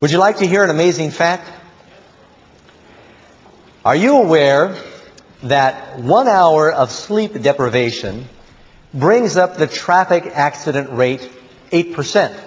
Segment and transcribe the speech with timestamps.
[0.00, 1.50] Would you like to hear an amazing fact?
[3.84, 4.76] Are you aware
[5.42, 8.28] that one hour of sleep deprivation
[8.94, 11.28] brings up the traffic accident rate
[11.72, 12.40] 8%?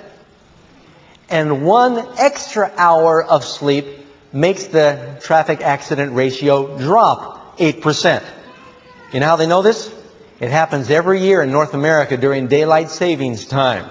[1.29, 3.85] And one extra hour of sleep
[4.31, 8.23] makes the traffic accident ratio drop 8%.
[9.11, 9.93] You know how they know this?
[10.39, 13.89] It happens every year in North America during daylight savings time.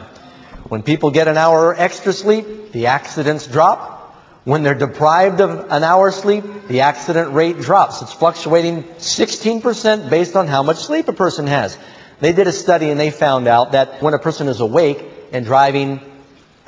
[0.70, 4.14] When people get an hour extra sleep, the accidents drop.
[4.44, 8.02] When they're deprived of an hour's sleep, the accident rate drops.
[8.02, 11.76] It's fluctuating 16% based on how much sleep a person has.
[12.20, 15.44] They did a study and they found out that when a person is awake and
[15.44, 16.00] driving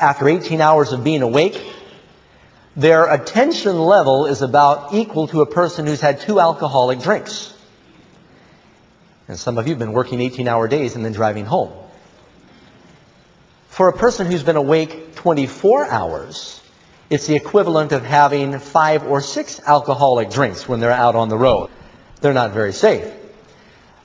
[0.01, 1.63] after 18 hours of being awake,
[2.75, 7.55] their attention level is about equal to a person who's had two alcoholic drinks.
[9.29, 11.82] And some of you have been working 18 hour days and then driving home.
[13.73, 16.61] For a person who's been awake 24 hours,
[17.09, 21.39] it's the equivalent of having five or six alcoholic drinks when they're out on the
[21.39, 21.71] road.
[22.21, 23.11] They're not very safe.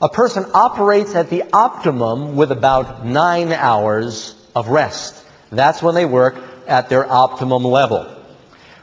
[0.02, 5.22] A person operates at the optimum with about nine hours of rest.
[5.52, 8.10] That's when they work at their optimum level.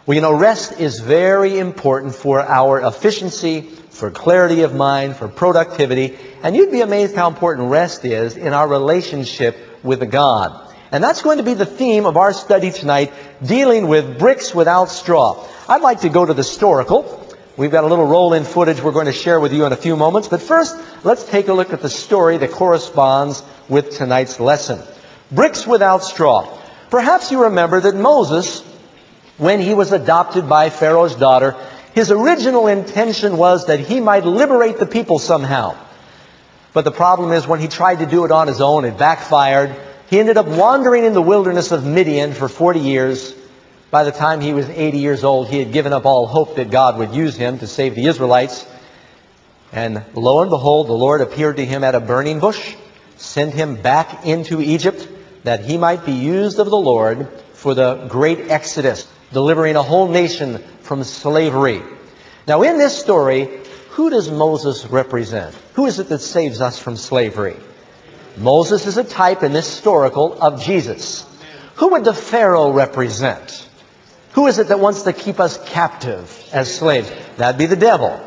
[0.04, 5.28] Well, you know, rest is very important for our efficiency, for clarity of mind, for
[5.28, 10.72] productivity, and you'd be amazed how important rest is in our relationship with God.
[10.92, 14.90] And that's going to be the theme of our study tonight, dealing with bricks without
[14.90, 15.46] straw.
[15.68, 17.20] I'd like to go to the historical.
[17.56, 19.96] We've got a little roll-in footage we're going to share with you in a few
[19.96, 20.28] moments.
[20.28, 24.80] But first, let's take a look at the story that corresponds with tonight's lesson.
[25.30, 26.58] Bricks without straw.
[26.90, 28.60] Perhaps you remember that Moses,
[29.38, 31.56] when he was adopted by Pharaoh's daughter,
[31.94, 35.76] his original intention was that he might liberate the people somehow.
[36.72, 39.76] But the problem is when he tried to do it on his own, it backfired.
[40.08, 43.34] He ended up wandering in the wilderness of Midian for 40 years.
[43.90, 46.70] By the time he was 80 years old, he had given up all hope that
[46.70, 48.66] God would use him to save the Israelites.
[49.72, 52.76] And lo and behold, the Lord appeared to him at a burning bush,
[53.16, 55.08] sent him back into Egypt
[55.44, 60.08] that he might be used of the Lord for the great exodus, delivering a whole
[60.08, 61.82] nation from slavery.
[62.46, 63.48] Now in this story,
[63.90, 65.54] who does Moses represent?
[65.74, 67.56] Who is it that saves us from slavery?
[68.36, 71.24] Moses is a type in this historical of Jesus.
[71.76, 73.68] Who would the Pharaoh represent?
[74.32, 77.10] Who is it that wants to keep us captive as slaves?
[77.36, 78.20] That'd be the devil.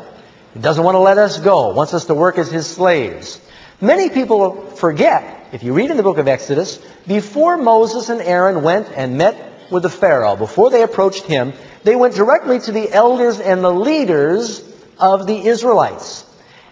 [0.54, 3.40] He doesn't want to let us go, wants us to work as his slaves.
[3.80, 8.62] Many people forget, if you read in the book of Exodus, before Moses and Aaron
[8.62, 11.52] went and met with the Pharaoh, before they approached him,
[11.84, 14.62] they went directly to the elders and the leaders
[14.98, 16.24] of the Israelites.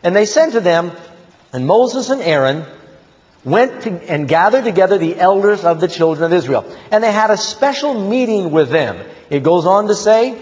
[0.03, 0.93] And they said to them,
[1.53, 2.67] and Moses and Aaron
[3.47, 6.67] went to, and gathered together the elders of the children of Israel.
[6.91, 9.09] And they had a special meeting with them.
[9.31, 10.37] It goes on to say,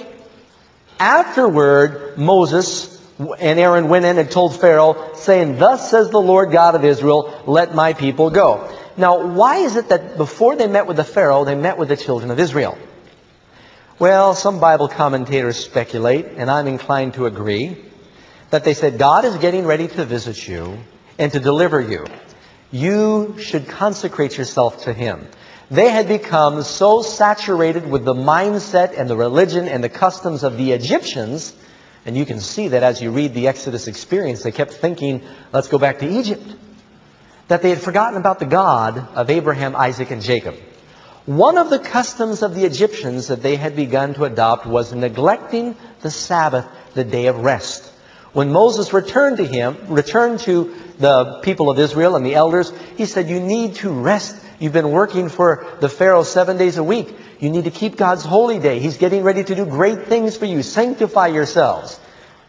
[0.98, 6.74] afterward, Moses and Aaron went in and told Pharaoh, saying, Thus says the Lord God
[6.74, 8.74] of Israel, let my people go.
[8.96, 11.96] Now, why is it that before they met with the Pharaoh, they met with the
[11.98, 12.78] children of Israel?
[13.98, 17.76] Well, some Bible commentators speculate, and I'm inclined to agree,
[18.50, 20.78] that they said, God is getting ready to visit you
[21.18, 22.06] and to deliver you
[22.74, 25.28] you should consecrate yourself to Him.
[25.70, 30.56] They had become so saturated with the mindset and the religion and the customs of
[30.56, 31.54] the Egyptians,
[32.04, 35.68] and you can see that as you read the Exodus experience, they kept thinking, let's
[35.68, 36.44] go back to Egypt.
[37.46, 40.56] That they had forgotten about the God of Abraham, Isaac, and Jacob.
[41.26, 45.76] One of the customs of the Egyptians that they had begun to adopt was neglecting
[46.02, 47.93] the Sabbath, the day of rest.
[48.34, 53.06] When Moses returned to him, returned to the people of Israel and the elders, he
[53.06, 54.36] said, you need to rest.
[54.58, 57.14] You've been working for the Pharaoh seven days a week.
[57.38, 58.80] You need to keep God's holy day.
[58.80, 60.64] He's getting ready to do great things for you.
[60.64, 62.00] Sanctify yourselves.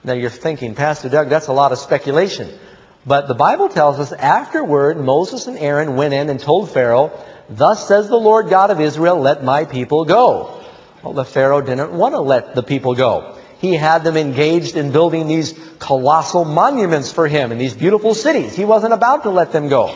[0.03, 2.57] Now you're thinking, Pastor Doug, that's a lot of speculation.
[3.05, 7.11] But the Bible tells us afterward, Moses and Aaron went in and told Pharaoh,
[7.47, 10.63] Thus says the Lord God of Israel, let my people go.
[11.03, 14.91] Well, the Pharaoh didn't want to let the people go he had them engaged in
[14.91, 18.55] building these colossal monuments for him in these beautiful cities.
[18.55, 19.95] He wasn't about to let them go.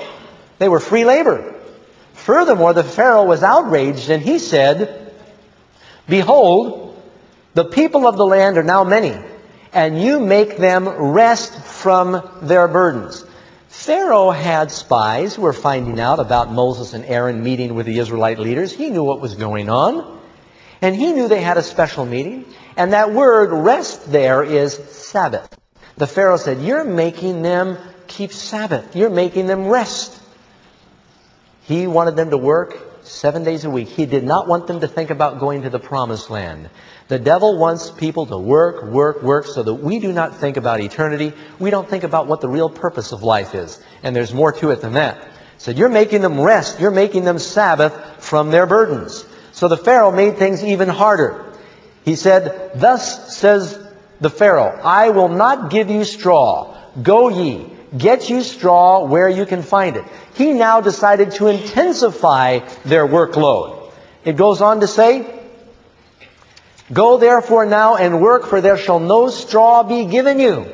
[0.58, 1.56] They were free labor.
[2.14, 5.14] Furthermore, the Pharaoh was outraged and he said,
[6.08, 7.02] Behold,
[7.54, 9.18] the people of the land are now many,
[9.74, 13.26] and you make them rest from their burdens.
[13.68, 18.40] Pharaoh had spies who were finding out about Moses and Aaron meeting with the Israelite
[18.40, 18.74] leaders.
[18.74, 20.20] He knew what was going on.
[20.82, 22.46] And he knew they had a special meeting.
[22.80, 25.54] And that word rest there is Sabbath.
[25.98, 27.78] The Pharaoh said, You're making them
[28.08, 28.96] keep Sabbath.
[28.96, 30.18] You're making them rest.
[31.64, 33.90] He wanted them to work seven days a week.
[33.90, 36.70] He did not want them to think about going to the promised land.
[37.10, 40.80] The devil wants people to work, work, work so that we do not think about
[40.80, 41.34] eternity.
[41.60, 43.78] We don't think about what the real purpose of life is.
[44.04, 45.28] And there's more to it than that.
[45.58, 46.80] So you're making them rest.
[46.80, 49.26] You're making them Sabbath from their burdens.
[49.52, 51.49] So the Pharaoh made things even harder.
[52.06, 53.78] He said, Thus says
[54.20, 56.76] the Pharaoh, I will not give you straw.
[57.02, 60.06] Go ye, get you straw where you can find it.
[60.36, 63.92] He now decided to intensify their workload.
[64.26, 65.36] It goes on to say,
[66.92, 70.66] Go therefore now and work, for there shall no straw be given you.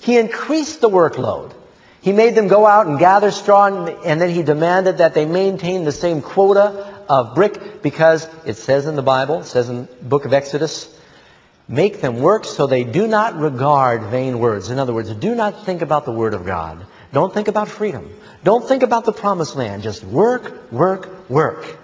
[0.00, 1.52] He increased the workload.
[2.00, 5.84] He made them go out and gather straw, and, then he demanded that they maintain
[5.84, 10.04] the same quota of brick because it says in the Bible, it says in the
[10.04, 10.94] book of Exodus,
[11.68, 14.70] make them work so they do not regard vain words.
[14.70, 16.86] In other words, do not think about the Word of God.
[17.12, 18.12] Don't think about freedom.
[18.42, 19.82] Don't think about the promised land.
[19.82, 21.78] Just work, work, work.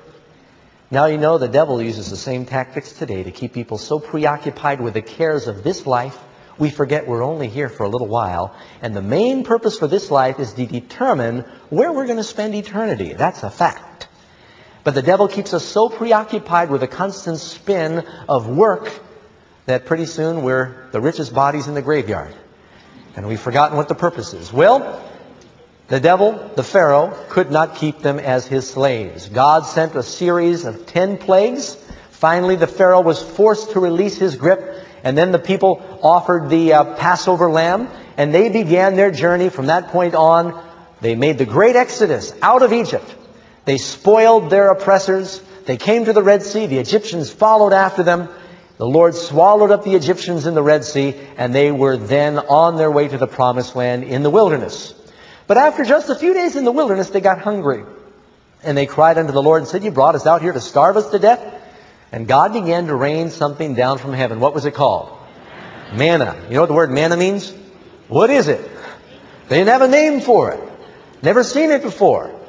[0.90, 4.80] Now you know the devil uses the same tactics today to keep people so preoccupied
[4.80, 6.18] with the cares of this life,
[6.58, 8.54] we forget we're only here for a little while.
[8.82, 12.54] And the main purpose for this life is to determine where we're going to spend
[12.54, 13.14] eternity.
[13.14, 14.08] That's a fact.
[14.82, 18.90] But the devil keeps us so preoccupied with a constant spin of work
[19.66, 22.34] that pretty soon we're the richest bodies in the graveyard.
[23.16, 24.52] And we've forgotten what the purpose is.
[24.52, 25.04] Well,
[25.88, 29.28] the devil, the Pharaoh, could not keep them as his slaves.
[29.28, 31.76] God sent a series of ten plagues.
[32.10, 36.72] Finally, the Pharaoh was forced to release his grip, and then the people offered the
[36.72, 40.62] uh, Passover lamb, and they began their journey from that point on.
[41.00, 43.16] They made the great exodus out of Egypt.
[43.64, 45.40] They spoiled their oppressors.
[45.66, 46.66] They came to the Red Sea.
[46.66, 48.28] The Egyptians followed after them.
[48.78, 52.76] The Lord swallowed up the Egyptians in the Red Sea, and they were then on
[52.76, 54.94] their way to the promised land in the wilderness.
[55.46, 57.84] But after just a few days in the wilderness, they got hungry.
[58.62, 60.96] And they cried unto the Lord and said, You brought us out here to starve
[60.96, 61.60] us to death?
[62.12, 64.40] And God began to rain something down from heaven.
[64.40, 65.16] What was it called?
[65.92, 66.36] Manna.
[66.48, 67.52] You know what the word manna means?
[68.08, 68.60] What is it?
[69.48, 70.60] They didn't have a name for it.
[71.22, 72.39] Never seen it before.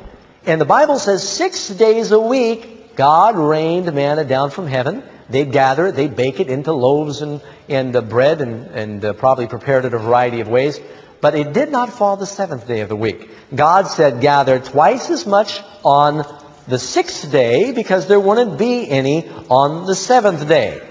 [0.45, 5.03] And the Bible says six days a week, God rained manna down from heaven.
[5.29, 9.13] They'd gather it, they'd bake it into loaves and, and uh, bread and, and uh,
[9.13, 10.79] probably prepared it a variety of ways.
[11.21, 13.29] But it did not fall the seventh day of the week.
[13.53, 16.25] God said, gather twice as much on
[16.67, 20.81] the sixth day because there wouldn't be any on the seventh day.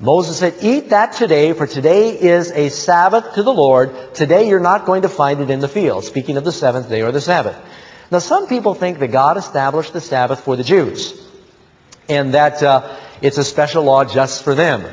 [0.00, 4.14] Moses said, eat that today, for today is a Sabbath to the Lord.
[4.14, 6.04] Today you're not going to find it in the field.
[6.04, 7.56] Speaking of the seventh day or the Sabbath.
[8.10, 11.26] Now some people think that God established the Sabbath for the Jews.
[12.08, 14.84] And that uh, it's a special law just for them.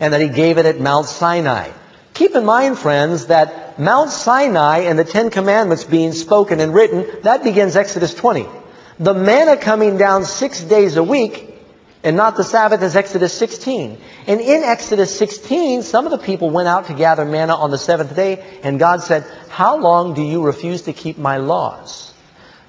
[0.00, 1.70] And that he gave it at Mount Sinai.
[2.14, 7.06] Keep in mind, friends, that Mount Sinai and the Ten Commandments being spoken and written,
[7.22, 8.46] that begins Exodus 20.
[8.98, 11.52] The manna coming down six days a week
[12.04, 13.98] and not the Sabbath is Exodus 16.
[14.26, 17.78] And in Exodus 16, some of the people went out to gather manna on the
[17.78, 22.11] seventh day, and God said, How long do you refuse to keep my laws?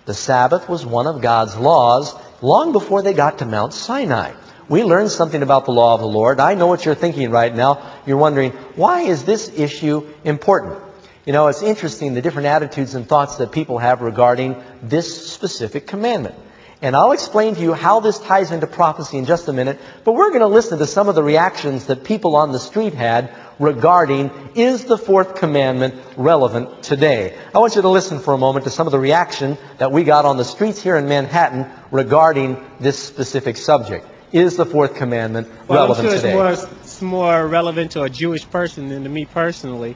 [0.06, 4.34] The Sabbath was one of God's laws long before they got to Mount Sinai.
[4.68, 6.40] We learned something about the law of the Lord.
[6.40, 7.94] I know what you're thinking right now.
[8.06, 10.80] You're wondering, why is this issue important?
[11.26, 15.88] You know, it's interesting the different attitudes and thoughts that people have regarding this specific
[15.88, 16.36] commandment.
[16.82, 20.14] And I'll explain to you how this ties into prophecy in just a minute, but
[20.14, 23.34] we're going to listen to some of the reactions that people on the street had
[23.64, 27.38] regarding is the fourth commandment relevant today?
[27.54, 30.04] I want you to listen for a moment to some of the reaction that we
[30.04, 35.48] got on the streets here in Manhattan regarding this specific subject is the fourth commandment
[35.68, 36.52] well, relevant I'm sure today?
[36.52, 39.96] It's more, it's more relevant to a Jewish person than to me personally.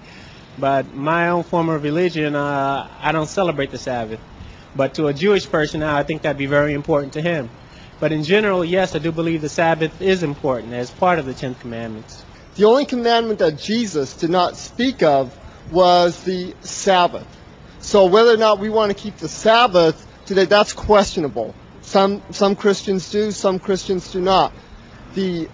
[0.59, 4.19] But my own form of religion, uh, I don't celebrate the Sabbath.
[4.75, 7.50] But to a Jewish person, I think that'd be very important to him.
[8.00, 11.33] But in general, yes, I do believe the Sabbath is important as part of the
[11.33, 12.24] Ten Commandments.
[12.57, 15.37] The only commandment that Jesus did not speak of
[15.71, 17.27] was the Sabbath.
[17.81, 21.53] So whether or not we want to keep the Sabbath today, that's questionable.
[21.81, 24.53] Some, some Christians do, some Christians do not.
[25.13, 25.49] The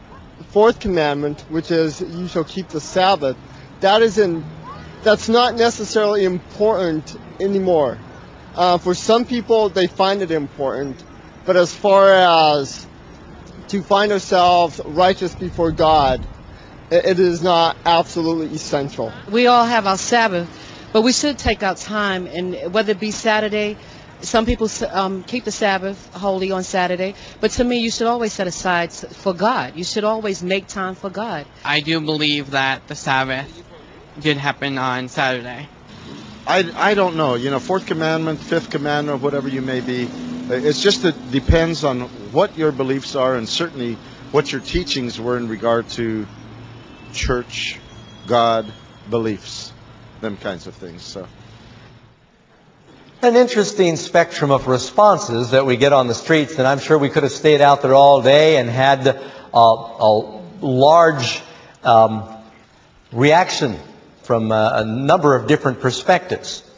[0.51, 3.36] fourth commandment, which is you shall keep the Sabbath,
[3.81, 4.45] that is in,
[5.03, 8.00] that's not necessarily important anymore.
[8.55, 11.03] Uh, for some people, they find it important,
[11.43, 12.88] but as far as
[13.67, 16.25] to find ourselves righteous before God,
[16.94, 19.12] it, it is not absolutely essential.
[19.30, 20.50] We all have our Sabbath,
[20.94, 23.78] but we should take our time, and whether it be Saturday,
[24.22, 28.32] some people um, keep the Sabbath holy on Saturday, but to me, you should always
[28.32, 29.76] set aside for God.
[29.76, 31.46] You should always make time for God.
[31.66, 33.52] I do believe that the Sabbath
[34.20, 35.68] did happen on Saturday.
[36.46, 37.36] I, I don't know.
[37.36, 40.10] You know, fourth commandment, fifth commandment, whatever you may be.
[40.50, 43.98] It's just it depends on what your beliefs are and certainly
[44.32, 46.28] what your teachings were in regard to
[47.13, 47.79] church,
[48.27, 48.72] God,
[49.10, 49.72] beliefs,
[50.22, 51.01] them kinds of things.
[51.01, 51.27] So
[53.24, 57.10] an interesting spectrum of responses that we get on the streets, and I'm sure we
[57.10, 59.17] could have stayed out there all day and had a,
[59.53, 61.41] a large
[61.84, 62.27] um,
[63.13, 63.79] reaction
[64.24, 66.70] from a, a number of different perspectives.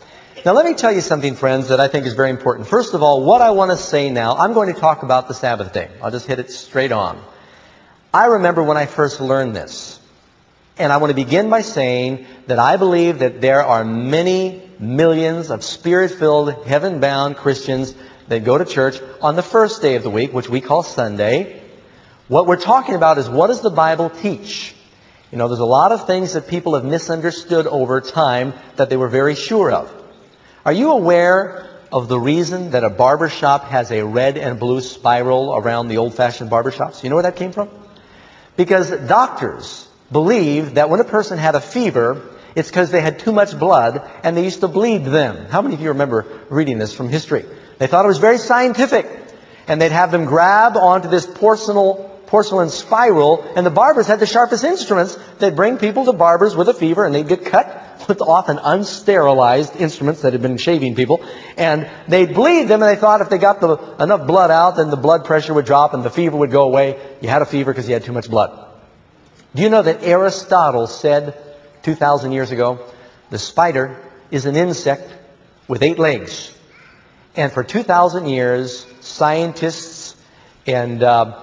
[0.46, 2.68] Now, let me tell you something, friends, that I think is very important.
[2.68, 5.34] First of all, what I want to say now, I'm going to talk about the
[5.34, 5.90] Sabbath day.
[6.04, 7.20] I'll just hit it straight on.
[8.14, 10.00] I remember when I first learned this.
[10.78, 15.50] And I want to begin by saying that I believe that there are many millions
[15.50, 17.96] of spirit-filled, heaven-bound Christians
[18.28, 21.62] that go to church on the first day of the week, which we call Sunday.
[22.28, 24.76] What we're talking about is what does the Bible teach?
[25.32, 28.98] You know, there's a lot of things that people have misunderstood over time that they
[28.98, 29.94] were very sure of.
[30.66, 34.82] Are you aware of the reason that a barber shop has a red and blue
[34.82, 37.04] spiral around the old-fashioned barber shops?
[37.04, 37.70] You know where that came from?
[38.58, 42.22] Because doctors believe that when a person had a fever,
[42.56, 45.46] it's because they had too much blood and they used to bleed them.
[45.48, 47.44] How many of you remember reading this from history?
[47.80, 49.06] They thought it was very scientific.
[49.68, 54.26] And they'd have them grab onto this porcelain, porcelain spiral, and the barbers had the
[54.26, 55.18] sharpest instruments.
[55.40, 57.68] They'd bring people to barbers with a fever, and they'd get cut
[58.08, 61.26] with often unsterilized instruments that had been shaving people.
[61.58, 64.92] And they'd bleed them, and they thought if they got the, enough blood out, then
[64.92, 67.00] the blood pressure would drop and the fever would go away.
[67.22, 68.75] You had a fever because you had too much blood.
[69.56, 71.42] Do you know that Aristotle said
[71.84, 72.86] 2,000 years ago,
[73.30, 73.98] the spider
[74.30, 75.10] is an insect
[75.70, 76.54] with eight legs.
[77.38, 80.18] And for 2,000 years, scientists
[80.68, 81.40] and uh,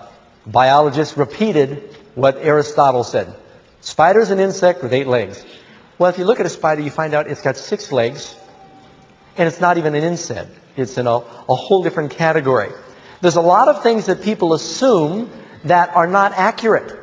[0.46, 3.34] biologists repeated what Aristotle said.
[3.80, 5.42] Spider's an insect with eight legs.
[5.96, 8.36] Well, if you look at a spider, you find out it's got six legs,
[9.38, 10.50] and it's not even an insect.
[10.76, 12.72] It's in a, a whole different category.
[13.22, 15.30] There's a lot of things that people assume
[15.64, 17.01] that are not accurate.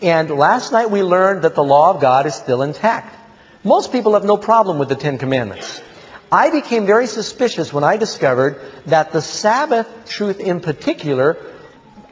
[0.00, 3.16] And last night we learned that the law of God is still intact.
[3.64, 5.82] Most people have no problem with the Ten Commandments.
[6.30, 11.36] I became very suspicious when I discovered that the Sabbath truth in particular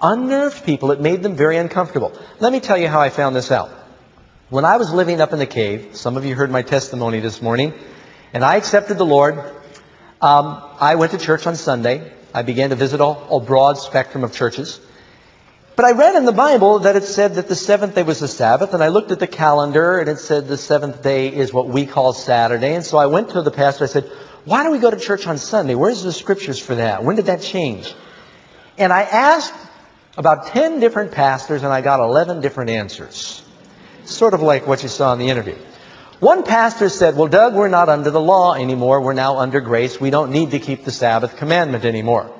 [0.01, 0.91] unnerved people.
[0.91, 2.13] It made them very uncomfortable.
[2.41, 3.71] Let me tell you how I found this out.
[4.49, 7.43] When I was living up in the cave, some of you heard my testimony this
[7.43, 7.75] morning,
[8.33, 9.39] and I accepted the Lord.
[10.21, 12.13] Um, I went to church on Sunday.
[12.33, 14.81] I began to visit a, a broad spectrum of churches.
[15.77, 18.29] But I read in the Bible that it said that the seventh day was the
[18.29, 21.69] Sabbath, and I looked at the calendar, and it said the seventh day is what
[21.69, 22.75] we call Saturday.
[22.75, 24.11] And so I went to the pastor, I said,
[24.47, 25.75] why do we go to church on Sunday?
[25.75, 27.05] Where's the scriptures for that?
[27.05, 27.95] When did that change?
[28.79, 29.53] And I asked
[30.17, 33.43] about 10 different pastors, and I got 11 different answers.
[34.07, 35.59] Sort of like what you saw in the interview.
[36.21, 39.03] One pastor said, well, Doug, we're not under the law anymore.
[39.03, 40.01] We're now under grace.
[40.01, 42.33] We don't need to keep the Sabbath commandment anymore.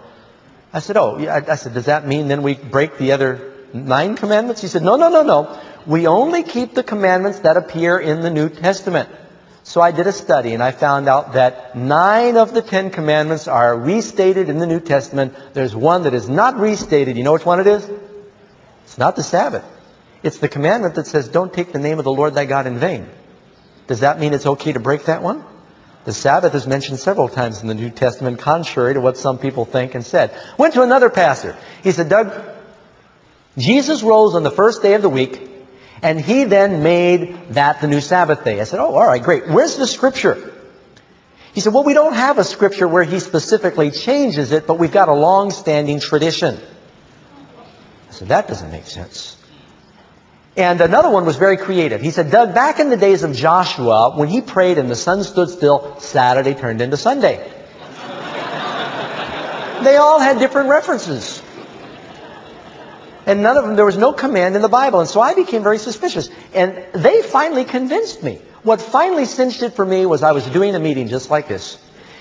[0.77, 4.61] I said, oh, I said, does that mean then we break the other nine commandments?
[4.61, 5.59] He said, no, no, no, no.
[5.87, 9.09] We only keep the commandments that appear in the New Testament.
[9.63, 13.49] So I did a study and I found out that nine of the Ten Commandments
[13.49, 15.33] are restated in the New Testament.
[15.55, 17.17] There's one that is not restated.
[17.17, 17.91] You know which one it is?
[18.85, 19.65] It's not the Sabbath.
[20.23, 22.77] It's the commandment that says, don't take the name of the Lord thy God in
[22.77, 23.09] vain.
[23.87, 25.43] Does that mean it's okay to break that one?
[26.07, 29.65] The Sabbath is mentioned several times in the New Testament, contrary to what some people
[29.65, 30.31] think and said.
[30.57, 31.59] Went to another pastor.
[31.83, 32.33] He said, Doug,
[33.59, 35.51] Jesus rose on the first day of the week,
[36.03, 38.61] and he then made that the new Sabbath day.
[38.61, 39.49] I said, oh, all right, great.
[39.49, 40.55] Where's the scripture?
[41.55, 44.93] He said, well, we don't have a scripture where he specifically changes it, but we've
[44.93, 46.61] got a long-standing tradition.
[48.09, 49.36] I said, that doesn't make sense.
[50.57, 52.01] And another one was very creative.
[52.01, 55.23] He said, Doug, back in the days of Joshua, when he prayed and the sun
[55.23, 57.37] stood still, Saturday turned into Sunday.
[59.85, 61.43] they all had different references.
[63.27, 65.01] And none of them, there was no command in the Bible.
[65.01, 66.31] And so I became very suspicious.
[66.55, 68.41] And they finally convinced me.
[68.63, 71.77] What finally cinched it for me was I was doing a meeting just like this.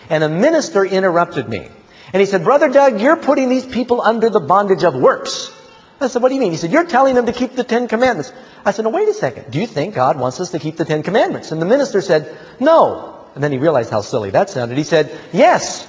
[0.09, 1.69] And a minister interrupted me.
[2.11, 5.51] And he said, Brother Doug, you're putting these people under the bondage of works.
[5.99, 6.51] I said, what do you mean?
[6.51, 8.33] He said, you're telling them to keep the Ten Commandments.
[8.65, 9.51] I said, no, wait a second.
[9.51, 11.51] Do you think God wants us to keep the Ten Commandments?
[11.51, 13.25] And the minister said, no.
[13.33, 14.77] And then he realized how silly that sounded.
[14.77, 15.87] He said, yes.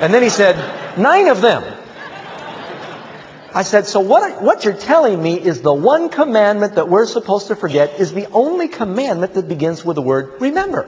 [0.00, 1.62] And then he said, nine of them.
[3.54, 7.48] I said, so what, what you're telling me is the one commandment that we're supposed
[7.48, 10.86] to forget is the only commandment that begins with the word remember.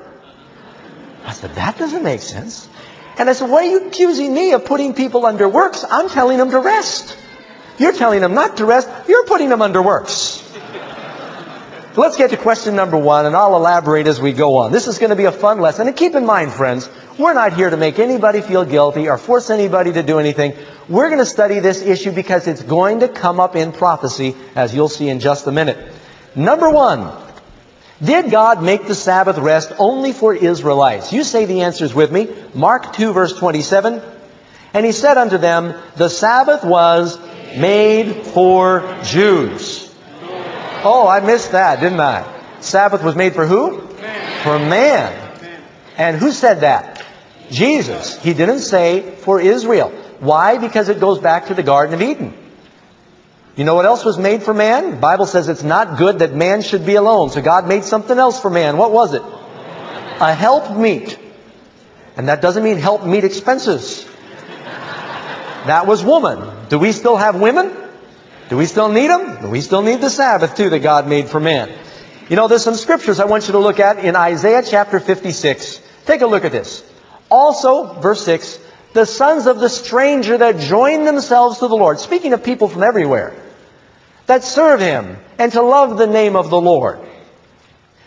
[1.25, 2.69] I said, that doesn't make sense.
[3.17, 5.85] And I said, why are you accusing me of putting people under works?
[5.89, 7.17] I'm telling them to rest.
[7.79, 8.89] You're telling them not to rest.
[9.09, 10.43] You're putting them under works.
[11.97, 14.73] let's get to question number one, and I'll elaborate as we go on.
[14.73, 15.87] This is going to be a fun lesson.
[15.87, 19.51] And keep in mind, friends, we're not here to make anybody feel guilty or force
[19.51, 20.55] anybody to do anything.
[20.89, 24.75] We're going to study this issue because it's going to come up in prophecy, as
[24.75, 25.93] you'll see in just a minute.
[26.35, 27.13] Number one,
[28.03, 31.13] did God make the Sabbath rest only for Israelites?
[31.13, 32.29] You say the answers with me.
[32.55, 34.01] Mark 2 verse 27.
[34.73, 37.19] And he said unto them, The Sabbath was
[37.57, 39.95] made for Jews.
[40.85, 42.25] Oh, I missed that, didn't I?
[42.61, 43.81] Sabbath was made for who?
[44.43, 45.25] For man.
[45.97, 47.05] And who said that?
[47.51, 48.21] Jesus.
[48.23, 49.91] He didn't say for Israel.
[50.21, 50.59] Why?
[50.59, 52.35] Because it goes back to the Garden of Eden.
[53.57, 54.93] You know what else was made for man?
[54.93, 57.31] The Bible says it's not good that man should be alone.
[57.31, 58.77] So God made something else for man.
[58.77, 59.23] What was it?
[59.23, 61.19] A help meet.
[62.17, 64.08] And that doesn't mean help meet expenses.
[65.67, 66.69] That was woman.
[66.69, 67.75] Do we still have women?
[68.49, 69.43] Do we still need them?
[69.43, 71.71] Do we still need the Sabbath too that God made for man?
[72.29, 75.81] You know, there's some scriptures I want you to look at in Isaiah chapter 56.
[76.07, 76.83] Take a look at this.
[77.31, 78.59] Also, verse 6,
[78.95, 82.01] the sons of the stranger that join themselves to the Lord.
[82.01, 83.35] Speaking of people from everywhere
[84.27, 87.01] that serve him and to love the name of the Lord.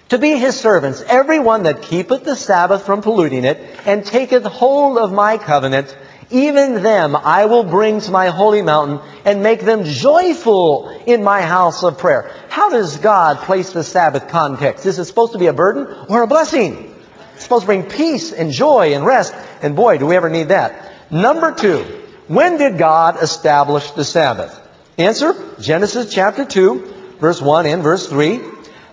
[0.09, 4.97] To be his servants, everyone that keepeth the Sabbath from polluting it and taketh hold
[4.97, 5.95] of my covenant,
[6.31, 11.41] even them I will bring to my holy mountain and make them joyful in my
[11.41, 12.31] house of prayer.
[12.49, 14.85] How does God place the Sabbath context?
[14.85, 16.95] Is it supposed to be a burden or a blessing?
[17.35, 19.33] It's supposed to bring peace and joy and rest.
[19.61, 21.11] And boy, do we ever need that.
[21.11, 21.83] Number two,
[22.27, 24.57] when did God establish the Sabbath?
[24.97, 28.39] Answer, Genesis chapter 2, verse 1 and verse 3.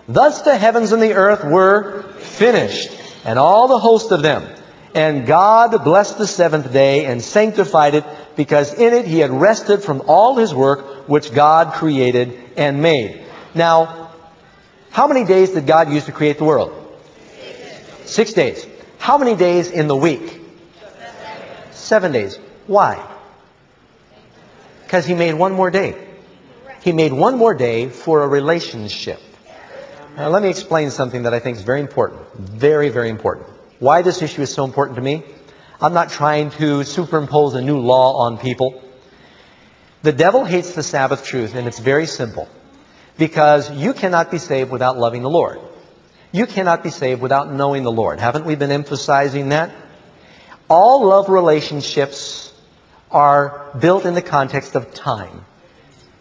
[0.09, 2.91] Thus the heavens and the earth were finished,
[3.25, 4.49] and all the host of them.
[4.95, 8.05] And God blessed the seventh day and sanctified it,
[8.37, 13.23] because in it he had rested from all his work which God created and made.
[13.55, 14.13] Now,
[14.91, 16.73] how many days did God use to create the world?
[18.05, 18.67] Six days.
[18.99, 20.41] How many days in the week?
[21.71, 22.39] Seven days.
[22.67, 23.07] Why?
[24.85, 26.07] Because he made one more day.
[26.81, 29.21] He made one more day for a relationship.
[30.17, 32.35] Now, let me explain something that I think is very important.
[32.35, 33.47] Very, very important.
[33.79, 35.23] Why this issue is so important to me?
[35.81, 38.83] I'm not trying to superimpose a new law on people.
[40.03, 42.49] The devil hates the Sabbath truth, and it's very simple.
[43.17, 45.61] Because you cannot be saved without loving the Lord.
[46.33, 48.21] You cannot be saved without knowing the Lord.
[48.21, 49.71] Haven't we been emphasizing that?
[50.69, 52.53] All love relationships
[53.11, 55.45] are built in the context of time.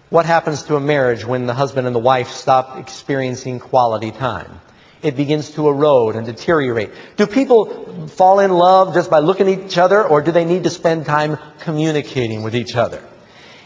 [0.09, 4.61] What happens to a marriage when the husband and the wife stop experiencing quality time?
[5.01, 6.91] It begins to erode and deteriorate.
[7.17, 10.63] Do people fall in love just by looking at each other, or do they need
[10.63, 13.03] to spend time communicating with each other?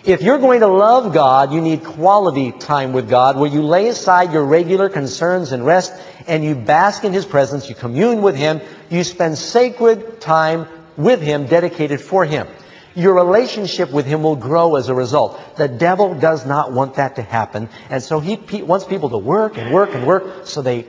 [0.04, 3.88] If you're going to love God, you need quality time with God where you lay
[3.88, 5.94] aside your regular concerns and rest
[6.28, 10.68] and you bask in His presence, you commune with Him, you spend sacred time
[10.98, 12.48] with Him, dedicated for Him.
[12.96, 15.40] Your relationship with Him will grow as a result.
[15.56, 17.70] The devil does not want that to happen.
[17.90, 20.88] And so he wants people to work and work and work so they,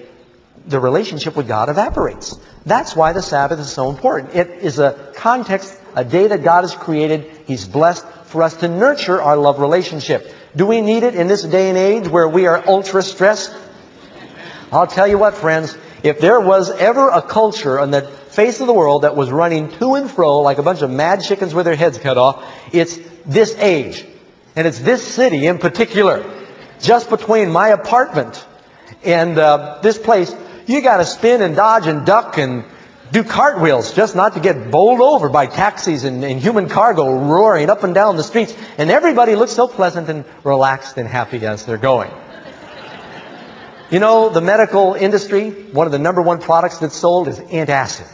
[0.66, 2.38] the relationship with God evaporates.
[2.64, 4.35] That's why the Sabbath is so important.
[4.35, 7.31] It is a context, a day that God has created.
[7.46, 10.33] He's blessed for us to nurture our love relationship.
[10.55, 13.55] Do we need it in this day and age where we are ultra stressed?
[14.70, 15.77] I'll tell you what, friends.
[16.03, 19.70] If there was ever a culture on the face of the world that was running
[19.79, 22.98] to and fro like a bunch of mad chickens with their heads cut off, it's
[23.27, 24.05] this age.
[24.57, 26.25] And it's this city in particular.
[26.81, 28.44] Just between my apartment
[29.05, 30.35] and uh, this place,
[30.72, 32.64] you got to spin and dodge and duck and
[33.12, 37.68] do cartwheels just not to get bowled over by taxis and, and, human cargo roaring
[37.68, 38.56] up and down the streets.
[38.78, 42.11] And everybody looks so pleasant and relaxed and happy as they're going.
[43.90, 48.11] You know, the medical industry, one of the number one products that's sold is antacid.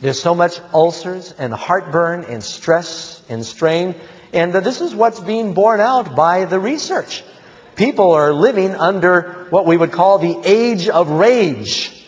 [0.00, 3.94] There's so much ulcers and heartburn and stress and strain.
[4.32, 7.22] And this is what's being borne out by the research.
[7.76, 12.06] People are living under what we would call the age of rage.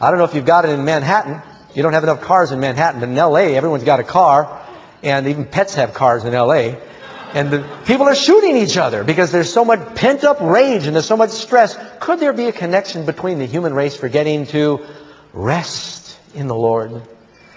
[0.00, 1.42] I don't know if you've got it in Manhattan.
[1.74, 4.64] You don't have enough cars in Manhattan, but in LA, everyone's got a car.
[5.02, 6.76] And even pets have cars in LA.
[7.34, 10.94] And the, people are shooting each other because there's so much pent up rage and
[10.94, 11.78] there's so much stress.
[12.00, 14.86] Could there be a connection between the human race forgetting to
[15.32, 17.02] rest in the Lord?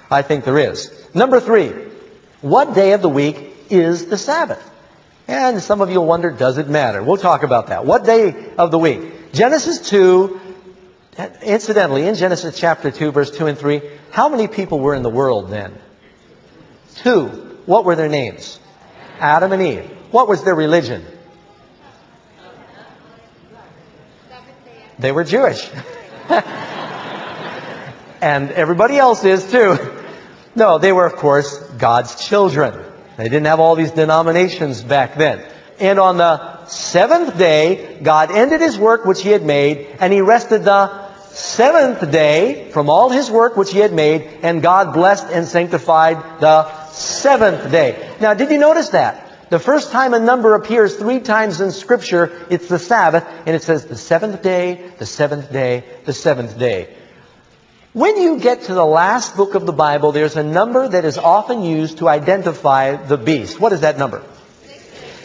[0.09, 0.91] I think there is.
[1.13, 1.69] Number three,
[2.41, 4.70] what day of the week is the Sabbath?
[5.27, 7.03] And some of you will wonder, does it matter?
[7.03, 7.85] We'll talk about that.
[7.85, 9.33] What day of the week?
[9.33, 10.39] Genesis 2,
[11.41, 13.81] incidentally, in Genesis chapter 2, verse 2 and 3,
[14.11, 15.73] how many people were in the world then?
[16.95, 17.27] Two.
[17.65, 18.59] What were their names?
[19.19, 19.85] Adam and Eve.
[20.11, 21.05] What was their religion?
[24.99, 25.69] They were Jewish.
[28.21, 29.77] and everybody else is too.
[30.55, 32.90] No, they were, of course, God's children.
[33.21, 35.45] They didn't have all these denominations back then.
[35.79, 40.21] And on the seventh day, God ended his work which he had made, and he
[40.21, 45.27] rested the seventh day from all his work which he had made, and God blessed
[45.27, 48.15] and sanctified the seventh day.
[48.19, 49.49] Now, did you notice that?
[49.51, 53.61] The first time a number appears three times in Scripture, it's the Sabbath, and it
[53.61, 56.95] says the seventh day, the seventh day, the seventh day.
[57.93, 61.17] When you get to the last book of the Bible, there's a number that is
[61.17, 63.59] often used to identify the beast.
[63.59, 64.23] What is that number?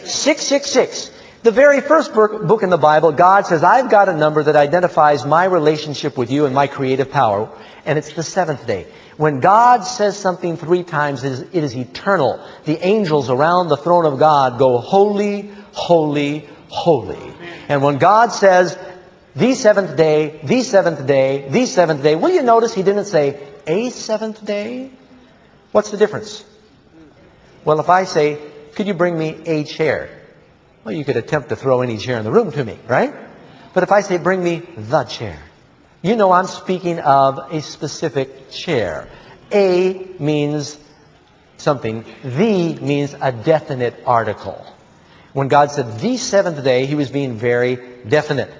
[0.03, 1.11] 666.
[1.43, 5.25] The very first book in the Bible, God says, I've got a number that identifies
[5.25, 7.49] my relationship with you and my creative power,
[7.85, 8.85] and it's the seventh day.
[9.15, 12.45] When God says something three times, it is eternal.
[12.65, 17.33] The angels around the throne of God go, holy, holy, holy.
[17.69, 18.77] And when God says,
[19.37, 22.15] the seventh day, the seventh day, the seventh day.
[22.15, 24.89] Will you notice he didn't say a seventh day?
[25.71, 26.43] What's the difference?
[27.63, 28.39] Well, if I say,
[28.73, 30.09] could you bring me a chair?
[30.83, 33.13] Well, you could attempt to throw any chair in the room to me, right?
[33.73, 35.39] But if I say, bring me the chair,
[36.01, 39.07] you know I'm speaking of a specific chair.
[39.51, 40.79] A means
[41.57, 42.05] something.
[42.23, 44.65] The means a definite article.
[45.33, 47.75] When God said the seventh day, he was being very
[48.07, 48.51] definite.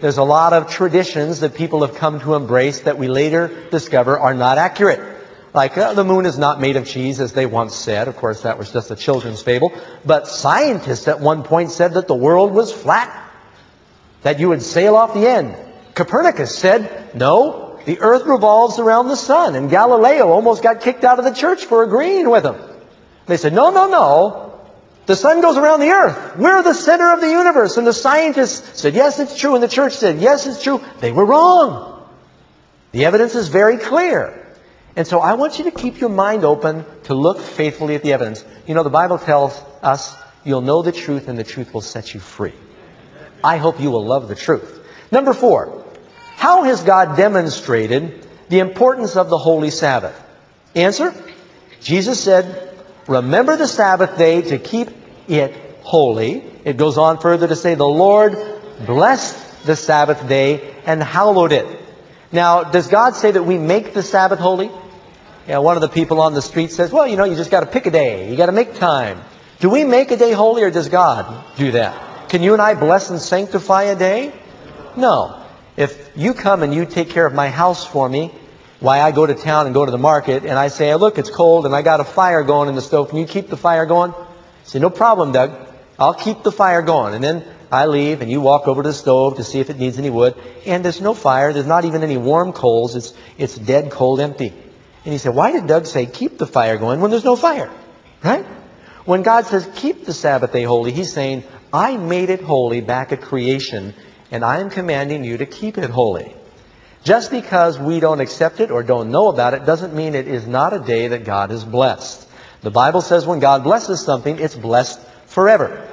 [0.00, 4.18] There's a lot of traditions that people have come to embrace that we later discover
[4.18, 5.18] are not accurate.
[5.52, 8.08] Like uh, the moon is not made of cheese, as they once said.
[8.08, 9.72] Of course, that was just a children's fable.
[10.06, 13.30] But scientists at one point said that the world was flat,
[14.22, 15.56] that you would sail off the end.
[15.94, 19.54] Copernicus said, no, the earth revolves around the sun.
[19.54, 22.56] And Galileo almost got kicked out of the church for agreeing with him.
[23.26, 24.49] They said, no, no, no.
[25.10, 26.36] The sun goes around the earth.
[26.36, 27.76] We're the center of the universe.
[27.76, 29.56] And the scientists said, yes, it's true.
[29.56, 30.80] And the church said, yes, it's true.
[31.00, 32.08] They were wrong.
[32.92, 34.46] The evidence is very clear.
[34.94, 38.12] And so I want you to keep your mind open to look faithfully at the
[38.12, 38.44] evidence.
[38.68, 42.14] You know, the Bible tells us you'll know the truth and the truth will set
[42.14, 42.54] you free.
[43.42, 44.78] I hope you will love the truth.
[45.10, 45.86] Number four,
[46.36, 50.14] how has God demonstrated the importance of the Holy Sabbath?
[50.76, 51.12] Answer,
[51.80, 54.99] Jesus said, remember the Sabbath day to keep
[55.30, 56.44] it holy.
[56.64, 58.36] It goes on further to say, the Lord
[58.86, 61.66] blessed the Sabbath day and hallowed it.
[62.32, 64.70] Now, does God say that we make the Sabbath holy?
[65.48, 67.60] Yeah, one of the people on the street says, well, you know, you just got
[67.60, 68.30] to pick a day.
[68.30, 69.20] You got to make time.
[69.58, 72.28] Do we make a day holy or does God do that?
[72.28, 74.32] Can you and I bless and sanctify a day?
[74.96, 75.44] No.
[75.76, 78.32] If you come and you take care of my house for me,
[78.78, 81.30] why I go to town and go to the market and I say, look, it's
[81.30, 83.10] cold and I got a fire going in the stove.
[83.10, 84.14] Can you keep the fire going?
[84.64, 85.52] Say, no problem, Doug.
[85.98, 87.14] I'll keep the fire going.
[87.14, 89.78] And then I leave and you walk over to the stove to see if it
[89.78, 90.34] needs any wood.
[90.66, 91.52] And there's no fire.
[91.52, 92.96] There's not even any warm coals.
[92.96, 94.48] It's, it's dead, cold, empty.
[95.04, 97.70] And he said, why did Doug say keep the fire going when there's no fire?
[98.24, 98.44] Right?
[99.04, 103.12] When God says keep the Sabbath day holy, He's saying, I made it holy back
[103.12, 103.94] at creation
[104.30, 106.34] and I am commanding you to keep it holy.
[107.02, 110.46] Just because we don't accept it or don't know about it doesn't mean it is
[110.46, 112.28] not a day that God has blessed.
[112.62, 115.86] The Bible says when God blesses something, it's blessed forever.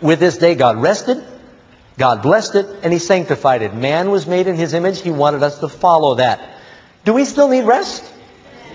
[0.00, 1.24] With this day, God rested,
[1.98, 3.74] God blessed it, and He sanctified it.
[3.74, 5.00] Man was made in His image.
[5.00, 6.40] He wanted us to follow that.
[7.04, 8.04] Do we still need rest?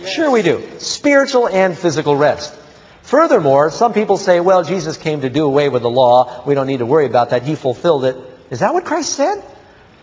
[0.05, 0.79] Sure we do.
[0.79, 2.53] Spiritual and physical rest.
[3.01, 6.43] Furthermore, some people say, well, Jesus came to do away with the law.
[6.45, 7.43] We don't need to worry about that.
[7.43, 8.17] He fulfilled it.
[8.49, 9.43] Is that what Christ said?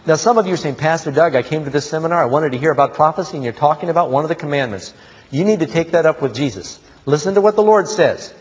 [0.06, 2.20] Now, some of you are saying, Pastor Doug, I came to this seminar.
[2.20, 4.92] I wanted to hear about prophecy, and you're talking about one of the commandments.
[5.34, 6.78] You need to take that up with Jesus.
[7.06, 8.32] Listen to what the Lord says.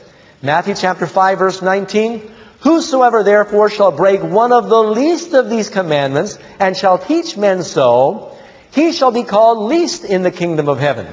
[0.44, 2.32] Matthew chapter 5 verse 19.
[2.60, 7.64] Whosoever therefore shall break one of the least of these commandments and shall teach men
[7.64, 8.38] so,
[8.70, 11.08] he shall be called least in the kingdom of heaven.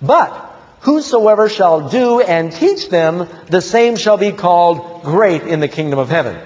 [0.00, 0.30] But
[0.82, 5.98] whosoever shall do and teach them, the same shall be called great in the kingdom
[5.98, 6.38] of heaven.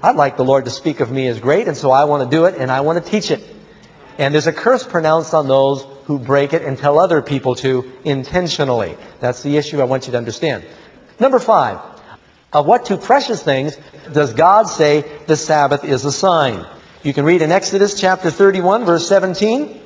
[0.00, 2.36] I'd like the Lord to speak of me as great, and so I want to
[2.36, 3.42] do it and I want to teach it.
[4.18, 7.92] And there's a curse pronounced on those who break it and tell other people to
[8.04, 8.96] intentionally.
[9.20, 10.64] That's the issue I want you to understand.
[11.18, 11.80] Number five,
[12.52, 13.76] of what two precious things
[14.12, 16.64] does God say the Sabbath is a sign?
[17.02, 19.80] You can read in Exodus chapter 31 verse 17.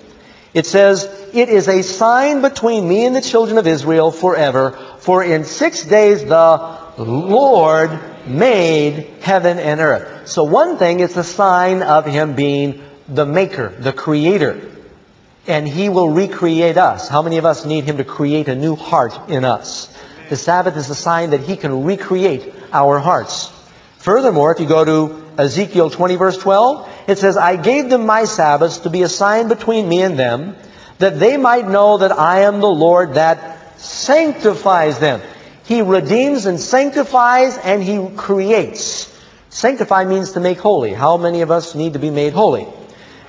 [0.52, 5.22] It says, It is a sign between me and the children of Israel forever, for
[5.24, 10.28] in six days the Lord made heaven and earth.
[10.28, 14.70] So one thing, it's a sign of Him being the maker, the creator.
[15.46, 17.08] And He will recreate us.
[17.08, 19.94] How many of us need Him to create a new heart in us?
[20.28, 23.50] The Sabbath is a sign that He can recreate our hearts.
[23.98, 28.24] Furthermore, if you go to Ezekiel 20 verse 12, it says, I gave them my
[28.24, 30.56] Sabbaths to be a sign between me and them,
[30.98, 35.20] that they might know that I am the Lord that sanctifies them.
[35.64, 39.06] He redeems and sanctifies and He creates.
[39.50, 40.92] Sanctify means to make holy.
[40.92, 42.66] How many of us need to be made holy?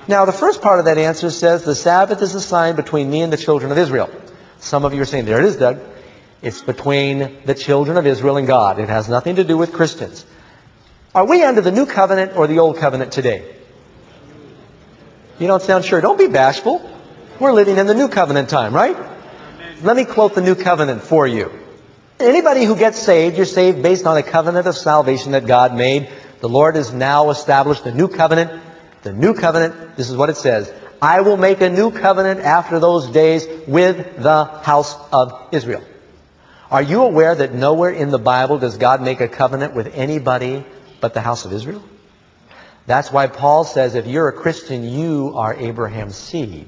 [0.08, 3.22] Now, the first part of that answer says the Sabbath is a sign between me
[3.22, 4.10] and the children of Israel.
[4.58, 5.80] Some of you are saying, there it is, Doug.
[6.42, 8.80] It's between the children of Israel and God.
[8.80, 10.26] It has nothing to do with Christians.
[11.14, 13.54] Are we under the new covenant or the old covenant today?
[15.38, 16.00] You don't sound sure.
[16.00, 16.88] Don't be bashful.
[17.38, 18.96] We're living in the new covenant time, right?
[19.82, 21.50] Let me quote the new covenant for you.
[22.18, 26.08] Anybody who gets saved, you're saved based on a covenant of salvation that God made.
[26.40, 28.62] The Lord has now established a new covenant.
[29.02, 30.72] The new covenant, this is what it says.
[31.00, 35.82] I will make a new covenant after those days with the house of Israel.
[36.70, 40.64] Are you aware that nowhere in the Bible does God make a covenant with anybody
[41.00, 41.82] but the house of Israel?
[42.86, 46.66] That's why Paul says if you're a Christian, you are Abraham's seed.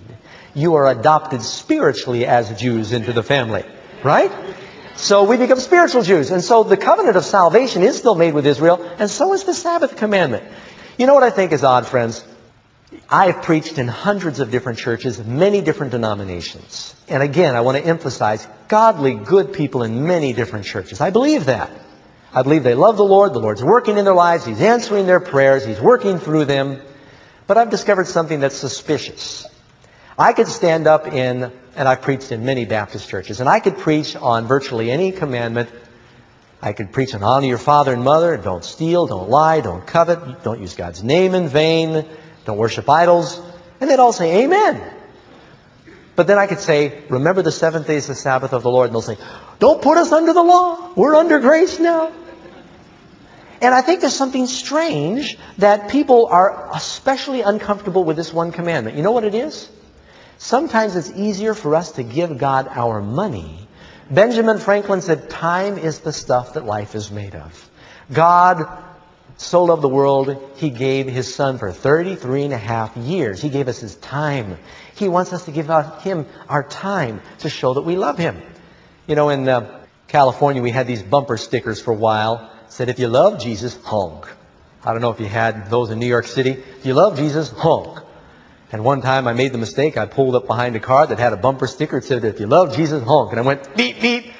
[0.54, 3.64] You are adopted spiritually as Jews into the family.
[4.02, 4.30] Right?
[4.96, 6.30] So we become spiritual Jews.
[6.30, 9.54] And so the covenant of salvation is still made with Israel, and so is the
[9.54, 10.44] Sabbath commandment.
[10.96, 12.24] You know what I think is odd, friends?
[13.10, 16.94] I've preached in hundreds of different churches, many different denominations.
[17.08, 21.00] And again, I want to emphasize godly, good people in many different churches.
[21.00, 21.70] I believe that.
[22.32, 23.32] I believe they love the Lord.
[23.32, 24.44] The Lord's working in their lives.
[24.44, 25.64] He's answering their prayers.
[25.64, 26.80] He's working through them.
[27.48, 29.46] But I've discovered something that's suspicious.
[30.16, 33.78] I could stand up in, and I've preached in many Baptist churches, and I could
[33.78, 35.70] preach on virtually any commandment.
[36.64, 40.42] I could preach on honor your father and mother, don't steal, don't lie, don't covet,
[40.42, 42.06] don't use God's name in vain,
[42.46, 43.38] don't worship idols.
[43.80, 44.94] And they'd all say, Amen.
[46.16, 48.86] But then I could say, remember the seventh day is the Sabbath of the Lord.
[48.86, 49.18] And they'll say,
[49.58, 50.92] don't put us under the law.
[50.94, 52.12] We're under grace now.
[53.60, 58.96] And I think there's something strange that people are especially uncomfortable with this one commandment.
[58.96, 59.68] You know what it is?
[60.38, 63.63] Sometimes it's easier for us to give God our money.
[64.10, 67.70] Benjamin Franklin said, time is the stuff that life is made of.
[68.12, 68.66] God
[69.36, 73.42] so loved the world, He gave His Son for 33 and a half years.
[73.42, 74.58] He gave us His time.
[74.94, 75.68] He wants us to give
[76.02, 78.40] Him our time to show that we love Him.
[79.06, 82.50] You know, in uh, California, we had these bumper stickers for a while.
[82.68, 84.28] Said, if you love Jesus, honk.
[84.84, 86.50] I don't know if you had those in New York City.
[86.50, 88.03] If you love Jesus, honk.
[88.74, 89.96] And one time I made the mistake.
[89.96, 92.00] I pulled up behind a car that had a bumper sticker.
[92.00, 93.30] that said, if you love Jesus, honk.
[93.30, 94.32] And I went, beep, beep.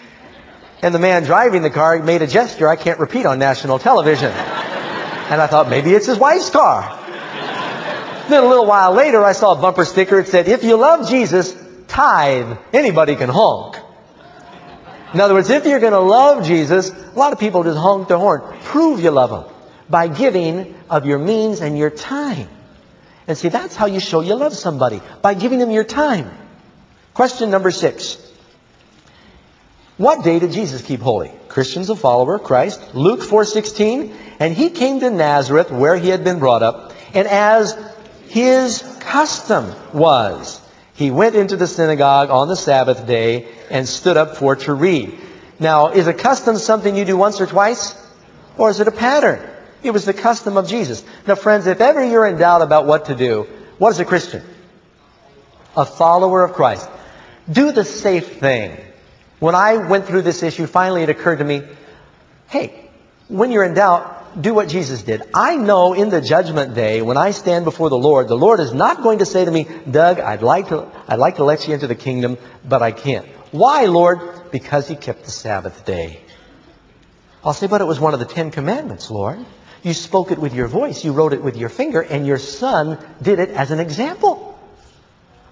[0.83, 4.33] And the man driving the car made a gesture I can't repeat on national television.
[4.33, 6.99] And I thought, maybe it's his wife's car.
[8.29, 10.19] then a little while later, I saw a bumper sticker.
[10.19, 12.59] It said, if you love Jesus, tithe.
[12.73, 13.77] Anybody can honk.
[15.13, 18.09] In other words, if you're going to love Jesus, a lot of people just honk
[18.09, 18.43] their horn.
[18.65, 19.55] Prove you love Him
[19.89, 22.49] by giving of your means and your time.
[23.27, 26.31] And see, that's how you show you love somebody, by giving them your time.
[27.15, 28.19] Question number six.
[29.97, 31.31] What day did Jesus keep holy?
[31.49, 32.95] Christians a follower, Christ.
[32.95, 37.79] Luke 4.16, and he came to Nazareth where he had been brought up, and as
[38.29, 40.61] his custom was,
[40.95, 45.17] he went into the synagogue on the Sabbath day and stood up for to read.
[45.61, 47.95] Now, is a custom something you do once or twice?
[48.59, 49.49] Or is it a pattern?
[49.85, 51.05] It was the custom of Jesus.
[51.27, 53.47] Now, friends, if ever you're in doubt about what to do,
[53.79, 54.43] what is a Christian?
[55.77, 56.89] A follower of Christ.
[57.51, 58.83] Do the safe thing.
[59.41, 61.63] When I went through this issue, finally it occurred to me,
[62.49, 62.89] hey,
[63.29, 65.23] when you're in doubt, do what Jesus did.
[65.35, 68.73] I know in the judgment day, when I stand before the Lord, the Lord is
[68.73, 71.75] not going to say to me, Doug, I'd like to, I'd like to let you
[71.75, 73.27] into the kingdom, but I can't.
[73.51, 74.51] Why, Lord?
[74.51, 76.21] Because he kept the Sabbath day.
[77.45, 79.45] I'll say, but it was one of the Ten Commandments, Lord.
[79.85, 81.05] You spoke it with your voice.
[81.05, 84.59] You wrote it with your finger, and your son did it as an example.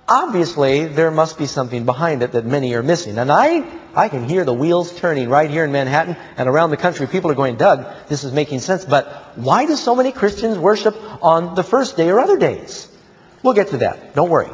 [0.08, 3.18] Obviously, there must be something behind it that many are missing.
[3.18, 3.62] And I,
[3.94, 7.06] I can hear the wheels turning right here in Manhattan and around the country.
[7.06, 10.96] People are going, Doug, this is making sense, but why do so many Christians worship
[11.22, 12.88] on the first day or other days?
[13.42, 14.14] We'll get to that.
[14.14, 14.50] Don't worry.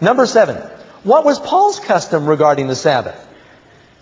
[0.00, 0.56] Number seven.
[1.04, 3.27] What was Paul's custom regarding the Sabbath?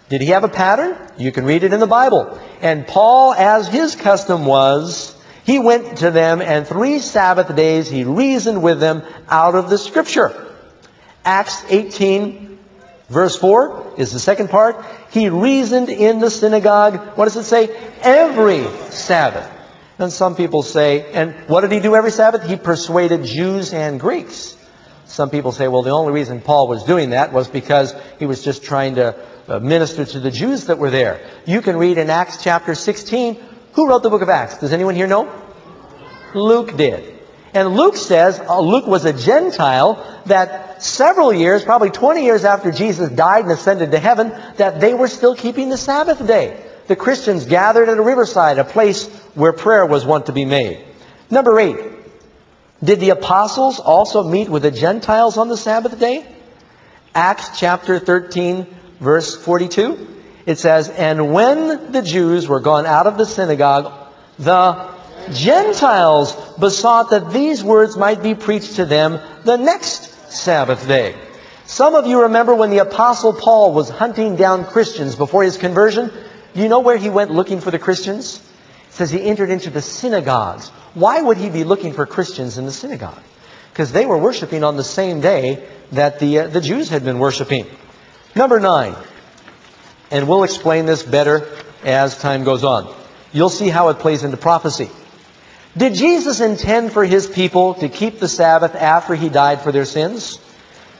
[0.08, 0.96] Did he have a pattern?
[1.18, 2.38] You can read it in the Bible.
[2.60, 8.04] And Paul, as his custom was, he went to them and three Sabbath days he
[8.04, 10.54] reasoned with them out of the scripture.
[11.24, 12.58] Acts 18
[13.08, 14.84] verse 4 is the second part.
[15.10, 17.16] He reasoned in the synagogue.
[17.16, 17.68] What does it say?
[18.00, 19.52] Every Sabbath.
[19.98, 22.42] And some people say, and what did he do every Sabbath?
[22.42, 24.56] He persuaded Jews and Greeks.
[25.06, 28.42] Some people say, well, the only reason Paul was doing that was because he was
[28.42, 29.16] just trying to
[29.48, 31.20] uh, minister to the Jews that were there.
[31.46, 33.38] You can read in Acts chapter 16.
[33.72, 34.58] Who wrote the book of Acts?
[34.58, 35.30] Does anyone here know?
[36.34, 37.14] Luke did.
[37.54, 42.70] And Luke says, uh, Luke was a Gentile that several years, probably 20 years after
[42.70, 46.62] Jesus died and ascended to heaven, that they were still keeping the Sabbath day.
[46.86, 50.84] The Christians gathered at a riverside, a place where prayer was wont to be made.
[51.30, 51.78] Number eight,
[52.82, 56.26] did the apostles also meet with the Gentiles on the Sabbath day?
[57.14, 58.66] Acts chapter 13,
[59.00, 60.14] verse 42.
[60.46, 63.92] It says, And when the Jews were gone out of the synagogue,
[64.38, 64.88] the
[65.32, 71.16] Gentiles besought that these words might be preached to them the next Sabbath day.
[71.66, 76.12] Some of you remember when the apostle Paul was hunting down Christians before his conversion.
[76.54, 78.36] Do you know where he went looking for the Christians?
[78.88, 80.68] It says he entered into the synagogues.
[80.94, 83.20] Why would he be looking for Christians in the synagogue?
[83.72, 87.18] Because they were worshiping on the same day that the, uh, the Jews had been
[87.18, 87.66] worshiping.
[88.36, 88.94] Number nine,
[90.10, 91.48] and we'll explain this better
[91.82, 92.94] as time goes on.
[93.32, 94.90] You'll see how it plays into prophecy.
[95.74, 99.86] Did Jesus intend for his people to keep the Sabbath after he died for their
[99.86, 100.38] sins?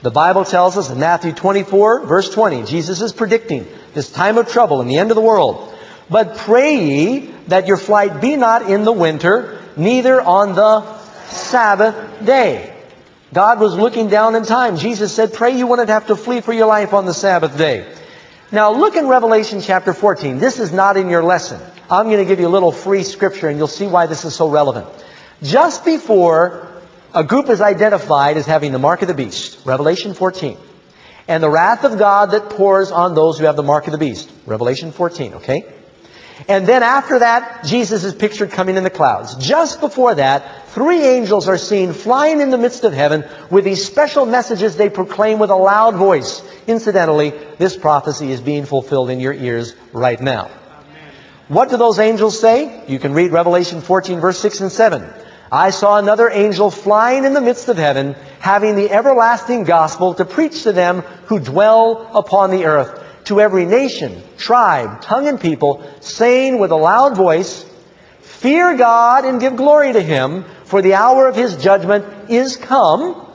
[0.01, 4.49] The Bible tells us in Matthew 24, verse 20, Jesus is predicting this time of
[4.49, 5.75] trouble and the end of the world.
[6.09, 7.19] But pray ye
[7.49, 10.97] that your flight be not in the winter, neither on the
[11.27, 12.76] Sabbath day.
[13.33, 14.77] God was looking down in time.
[14.77, 17.93] Jesus said, pray you wouldn't have to flee for your life on the Sabbath day.
[18.51, 20.37] Now look in Revelation chapter 14.
[20.37, 21.61] This is not in your lesson.
[21.89, 24.35] I'm going to give you a little free scripture and you'll see why this is
[24.35, 24.87] so relevant.
[25.43, 26.67] Just before
[27.13, 30.57] a group is identified as having the mark of the beast, Revelation 14,
[31.27, 33.97] and the wrath of God that pours on those who have the mark of the
[33.97, 35.65] beast, Revelation 14, okay?
[36.47, 39.35] And then after that, Jesus is pictured coming in the clouds.
[39.35, 43.85] Just before that, three angels are seen flying in the midst of heaven with these
[43.85, 46.41] special messages they proclaim with a loud voice.
[46.67, 50.51] Incidentally, this prophecy is being fulfilled in your ears right now.
[51.47, 52.83] What do those angels say?
[52.87, 55.13] You can read Revelation 14 verse 6 and 7.
[55.51, 60.25] I saw another angel flying in the midst of heaven, having the everlasting gospel to
[60.25, 65.83] preach to them who dwell upon the earth, to every nation, tribe, tongue, and people,
[65.99, 67.65] saying with a loud voice,
[68.21, 73.25] Fear God and give glory to Him, for the hour of His judgment is come.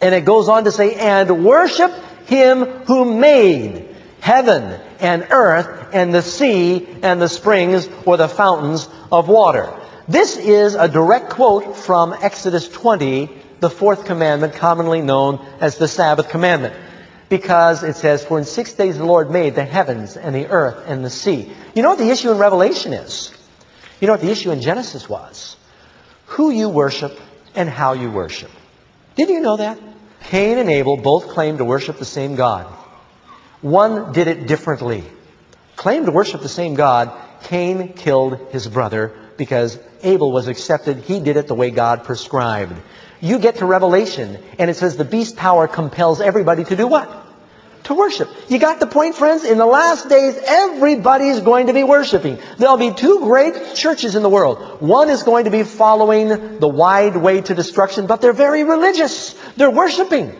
[0.00, 1.92] And it goes on to say, and worship
[2.26, 3.88] Him who made
[4.20, 9.72] heaven and earth and the sea and the springs or the fountains of water.
[10.08, 15.88] This is a direct quote from Exodus 20, the fourth commandment, commonly known as the
[15.88, 16.74] Sabbath commandment.
[17.28, 20.84] Because it says, For in six days the Lord made the heavens and the earth
[20.86, 21.50] and the sea.
[21.74, 23.32] You know what the issue in Revelation is?
[24.00, 25.56] You know what the issue in Genesis was?
[26.26, 27.18] Who you worship
[27.54, 28.50] and how you worship.
[29.16, 29.78] Did you know that?
[30.24, 32.66] Cain and Abel both claimed to worship the same God.
[33.60, 35.04] One did it differently.
[35.76, 37.12] Claimed to worship the same God,
[37.44, 40.98] Cain killed his brother because Abel was accepted.
[40.98, 42.74] He did it the way God prescribed.
[43.24, 47.10] You get to Revelation, and it says the beast power compels everybody to do what?
[47.84, 48.28] To worship.
[48.48, 49.44] You got the point, friends?
[49.44, 52.38] In the last days, everybody's going to be worshiping.
[52.58, 54.82] There'll be two great churches in the world.
[54.82, 59.32] One is going to be following the wide way to destruction, but they're very religious.
[59.56, 60.36] They're worshiping.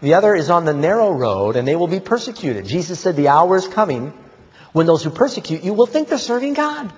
[0.00, 2.66] The other is on the narrow road, and they will be persecuted.
[2.66, 4.12] Jesus said the hour is coming
[4.72, 6.92] when those who persecute you will think they're serving God.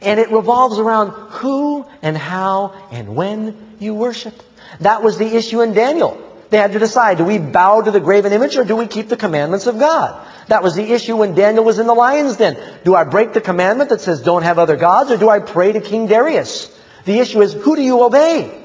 [0.00, 4.40] And it revolves around who and how and when you worship.
[4.80, 6.26] That was the issue in Daniel.
[6.50, 9.08] They had to decide, do we bow to the graven image or do we keep
[9.08, 10.26] the commandments of God?
[10.48, 12.58] That was the issue when Daniel was in the lion's den.
[12.84, 15.72] Do I break the commandment that says don't have other gods or do I pray
[15.72, 16.76] to King Darius?
[17.04, 18.56] The issue is, who do you obey?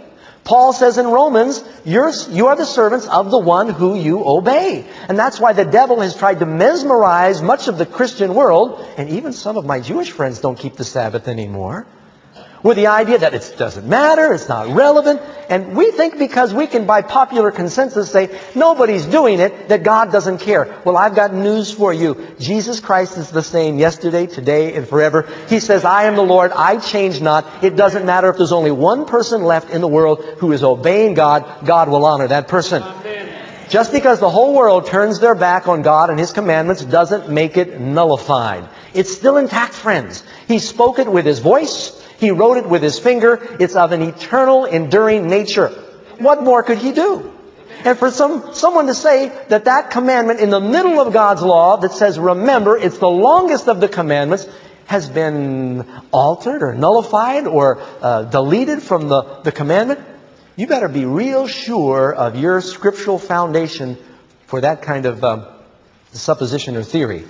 [0.43, 4.87] Paul says in Romans, you're, you are the servants of the one who you obey.
[5.07, 9.09] And that's why the devil has tried to mesmerize much of the Christian world, and
[9.09, 11.87] even some of my Jewish friends don't keep the Sabbath anymore
[12.65, 16.65] with the idea that it doesn't matter, it's not relevant, and we think because we
[16.65, 20.81] can by popular consensus say nobody's doing it, that God doesn't care.
[20.83, 22.25] Well, I've got news for you.
[22.39, 25.29] Jesus Christ is the same yesterday, today, and forever.
[25.47, 27.63] He says, I am the Lord, I change not.
[27.63, 31.13] It doesn't matter if there's only one person left in the world who is obeying
[31.13, 32.81] God, God will honor that person.
[33.69, 37.57] Just because the whole world turns their back on God and His commandments doesn't make
[37.57, 38.67] it nullified.
[38.95, 40.23] It's still intact, friends.
[40.47, 42.01] He spoke it with His voice.
[42.17, 43.57] He wrote it with his finger.
[43.59, 45.69] It's of an eternal, enduring nature.
[46.19, 47.33] What more could he do?
[47.83, 51.77] And for some, someone to say that that commandment in the middle of God's law
[51.77, 54.47] that says, remember, it's the longest of the commandments,
[54.85, 59.99] has been altered or nullified or uh, deleted from the, the commandment,
[60.55, 63.97] you better be real sure of your scriptural foundation
[64.47, 65.47] for that kind of um,
[66.11, 67.25] supposition or theory.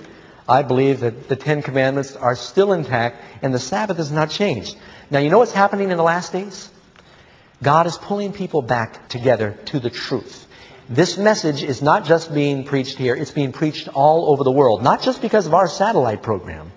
[0.48, 4.76] I believe that the Ten Commandments are still intact and the Sabbath has not changed.
[5.10, 6.70] Now, you know what's happening in the last days?
[7.62, 10.46] God is pulling people back together to the truth.
[10.88, 14.82] This message is not just being preached here, it's being preached all over the world.
[14.82, 16.70] Not just because of our satellite program,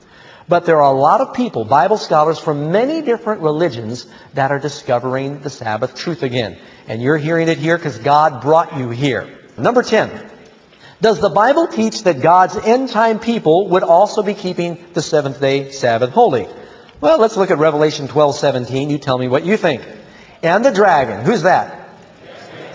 [0.48, 4.58] but there are a lot of people, Bible scholars from many different religions, that are
[4.58, 6.58] discovering the Sabbath truth again.
[6.88, 9.38] And you're hearing it here because God brought you here.
[9.60, 10.10] Number 10.
[11.02, 15.40] Does the Bible teach that God's end time people would also be keeping the seventh
[15.40, 16.48] day Sabbath holy?
[17.00, 18.90] Well, let's look at Revelation 12, 17.
[18.90, 19.82] You tell me what you think.
[20.44, 21.90] And the dragon, who's that?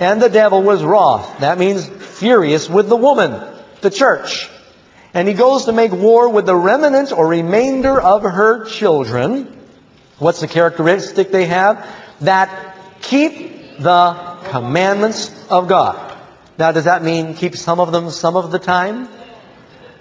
[0.01, 1.41] And the devil was wroth.
[1.41, 3.43] That means furious with the woman,
[3.83, 4.49] the church.
[5.13, 9.55] And he goes to make war with the remnant or remainder of her children.
[10.19, 11.87] What's the characteristic they have?
[12.23, 16.13] That keep the commandments of God.
[16.57, 19.09] Now, does that mean keep some of them some of the time?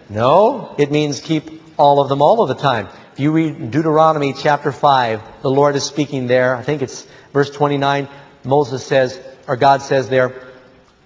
[0.10, 2.88] No, it means keep all of them all of the time.
[3.14, 6.56] If you read Deuteronomy chapter 5, the Lord is speaking there.
[6.56, 8.08] I think it's verse 29.
[8.44, 10.34] Moses says, or God says there,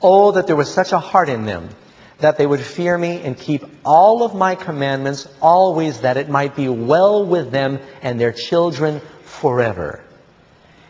[0.01, 1.69] Oh, that there was such a heart in them
[2.19, 6.55] that they would fear me and keep all of my commandments always that it might
[6.55, 10.03] be well with them and their children forever.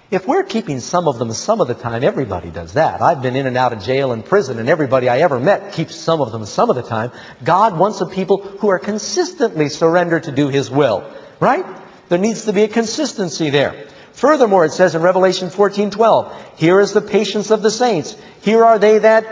[0.09, 3.01] If we're keeping some of them some of the time, everybody does that.
[3.01, 5.95] I've been in and out of jail and prison, and everybody I ever met keeps
[5.95, 7.11] some of them some of the time.
[7.43, 11.03] God wants a people who are consistently surrendered to do His will.
[11.41, 11.65] Right?
[12.07, 13.87] There needs to be a consistency there.
[14.13, 18.15] Furthermore, it says in Revelation 14:12, "Here is the patience of the saints.
[18.41, 19.25] Here are they that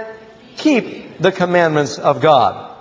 [0.57, 2.71] keep the commandments of God."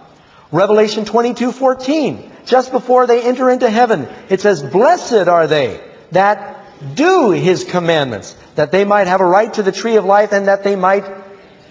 [0.50, 5.80] Revelation 22:14, just before they enter into heaven, it says, "Blessed are they
[6.10, 6.63] that
[6.94, 10.48] do his commandments, that they might have a right to the tree of life and
[10.48, 11.04] that they might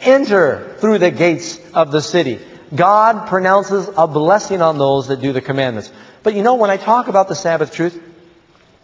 [0.02, 2.40] enter through the gates of the city.
[2.76, 5.92] God pronounces a blessing on those that do the commandments.
[6.24, 8.02] But you know, when I talk about the Sabbath truth,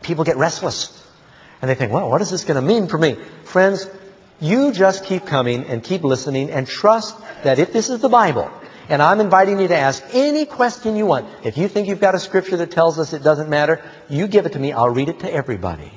[0.01, 0.95] people get restless.
[1.61, 3.17] And they think, well, what is this going to mean for me?
[3.43, 3.89] Friends,
[4.39, 8.49] you just keep coming and keep listening and trust that if this is the Bible,
[8.87, 11.27] and I'm inviting you to ask any question you want.
[11.43, 14.45] If you think you've got a scripture that tells us it doesn't matter, you give
[14.45, 14.71] it to me.
[14.71, 15.91] I'll read it to everybody.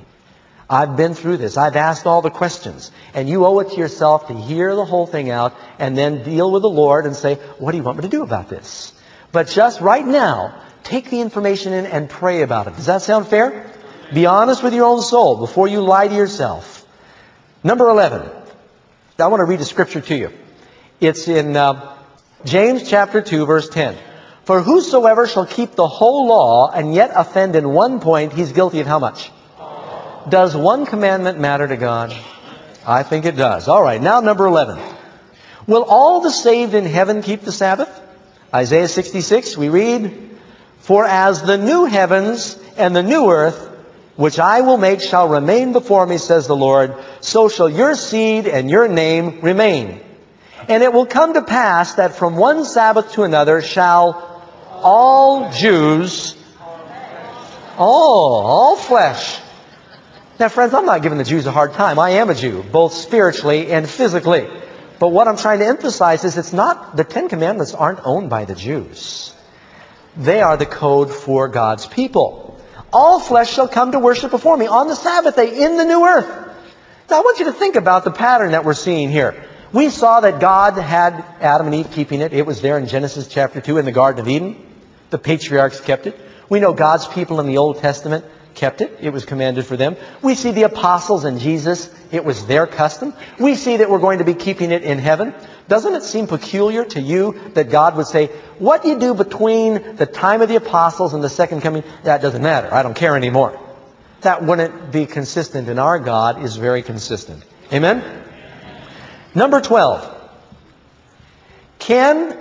[0.68, 1.56] I've been through this.
[1.56, 2.90] I've asked all the questions.
[3.14, 6.50] And you owe it to yourself to hear the whole thing out and then deal
[6.50, 8.92] with the Lord and say, what do you want me to do about this?
[9.32, 12.76] But just right now, take the information in and pray about it.
[12.76, 13.70] Does that sound fair?
[14.12, 16.86] Be honest with your own soul before you lie to yourself.
[17.64, 18.30] Number 11.
[19.18, 20.32] I want to read a scripture to you.
[21.00, 21.96] It's in uh,
[22.44, 23.96] James chapter 2 verse 10.
[24.44, 28.80] For whosoever shall keep the whole law and yet offend in one point, he's guilty
[28.80, 29.30] of how much?
[30.29, 32.14] Does one commandment matter to God?
[32.87, 33.68] I think it does.
[33.68, 34.81] All right, now number 11.
[35.66, 38.01] Will all the saved in heaven keep the Sabbath?
[38.55, 40.31] Isaiah 66, we read,
[40.81, 43.70] For as the new heavens and the new earth,
[44.16, 48.47] which I will make, shall remain before me, says the Lord, so shall your seed
[48.47, 50.01] and your name remain.
[50.68, 56.37] And it will come to pass that from one Sabbath to another shall all Jews,
[57.79, 59.41] all, all flesh,
[60.43, 62.01] now, friends, I'm not giving the Jews a hard time.
[62.01, 64.49] I am a Jew, both spiritually and physically.
[64.99, 68.45] But what I'm trying to emphasize is it's not, the Ten Commandments aren't owned by
[68.45, 69.32] the Jews.
[70.16, 72.61] They are the code for God's people.
[72.93, 76.05] All flesh shall come to worship before me on the Sabbath day in the new
[76.05, 76.26] earth.
[77.09, 79.45] Now, I want you to think about the pattern that we're seeing here.
[79.72, 82.32] We saw that God had Adam and Eve keeping it.
[82.32, 84.57] It was there in Genesis chapter 2 in the Garden of Eden.
[85.11, 86.18] The patriarchs kept it.
[86.49, 88.24] We know God's people in the Old Testament
[88.55, 88.98] kept it.
[89.00, 89.96] It was commanded for them.
[90.22, 91.92] We see the apostles and Jesus.
[92.11, 93.14] It was their custom.
[93.38, 95.34] We see that we're going to be keeping it in heaven.
[95.68, 98.26] Doesn't it seem peculiar to you that God would say,
[98.59, 102.42] what you do between the time of the apostles and the second coming, that doesn't
[102.42, 102.72] matter.
[102.72, 103.59] I don't care anymore.
[104.22, 107.44] That wouldn't be consistent, and our God is very consistent.
[107.72, 108.24] Amen?
[109.34, 110.20] Number 12.
[111.78, 112.38] Can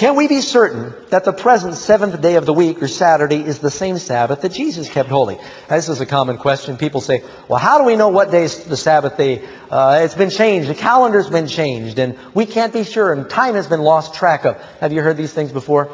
[0.00, 3.58] can we be certain that the present seventh day of the week, or Saturday, is
[3.58, 5.38] the same Sabbath that Jesus kept holy?
[5.68, 6.78] This is a common question.
[6.78, 9.46] People say, well, how do we know what day is the Sabbath day?
[9.70, 10.70] Uh, it's been changed.
[10.70, 14.46] The calendar's been changed, and we can't be sure, and time has been lost track
[14.46, 14.56] of.
[14.80, 15.90] Have you heard these things before?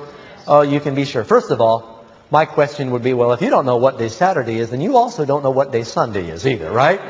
[0.46, 1.24] Oh, you can be sure.
[1.24, 4.60] First of all, my question would be, well, if you don't know what day Saturday
[4.60, 7.00] is, then you also don't know what day Sunday is either, right?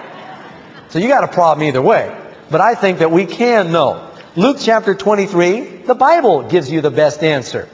[0.88, 2.18] So you got a problem either way.
[2.51, 4.15] But I think that we can know.
[4.37, 7.70] Luke chapter 23, the Bible gives you the best answer.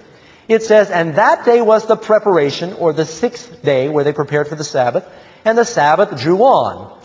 [0.46, 4.46] It says, And that day was the preparation, or the sixth day where they prepared
[4.46, 5.04] for the Sabbath,
[5.44, 6.96] and the Sabbath drew on.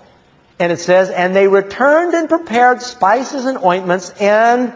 [0.60, 4.76] And it says, And they returned and prepared spices and ointments and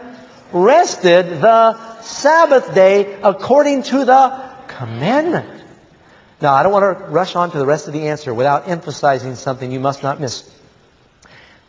[0.52, 5.62] rested the Sabbath day according to the commandment.
[6.40, 9.36] Now, I don't want to rush on to the rest of the answer without emphasizing
[9.36, 10.42] something you must not miss.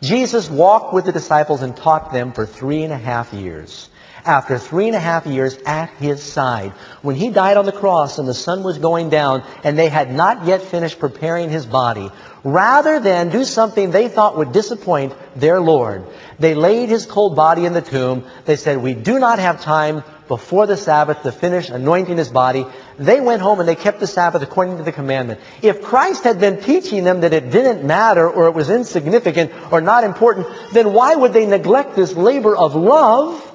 [0.04, 3.90] Jesus walked with the disciples and taught them for three and a half years.
[4.26, 8.20] After three and a half years at his side, when he died on the cross
[8.20, 12.12] and the sun was going down and they had not yet finished preparing his body,
[12.44, 16.06] rather than do something they thought would disappoint their Lord,
[16.38, 18.26] they laid his cold body in the tomb.
[18.44, 22.66] They said, we do not have time before the Sabbath to finish anointing his body.
[22.98, 25.40] They went home and they kept the Sabbath according to the commandment.
[25.62, 29.82] If Christ had been teaching them that it didn't matter or it was insignificant or
[29.82, 33.52] not important, then why would they neglect this labor of love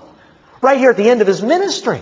[0.60, 2.00] right here at the end of his ministry?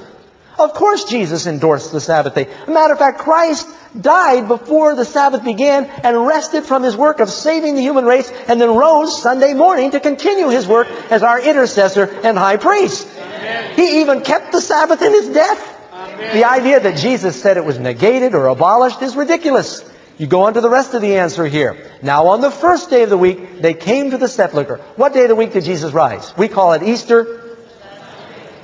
[0.58, 2.48] Of course Jesus endorsed the Sabbath day.
[2.66, 3.68] Matter of fact, Christ
[4.00, 8.30] died before the Sabbath began and rested from his work of saving the human race
[8.48, 13.06] and then rose Sunday morning to continue his work as our intercessor and high priest.
[13.18, 13.74] Amen.
[13.76, 15.92] He even kept the Sabbath in his death.
[15.92, 16.36] Amen.
[16.36, 19.84] The idea that Jesus said it was negated or abolished is ridiculous.
[20.18, 21.90] You go on to the rest of the answer here.
[22.02, 24.78] Now on the first day of the week, they came to the sepulchre.
[24.96, 26.34] What day of the week did Jesus rise?
[26.38, 27.42] We call it Easter.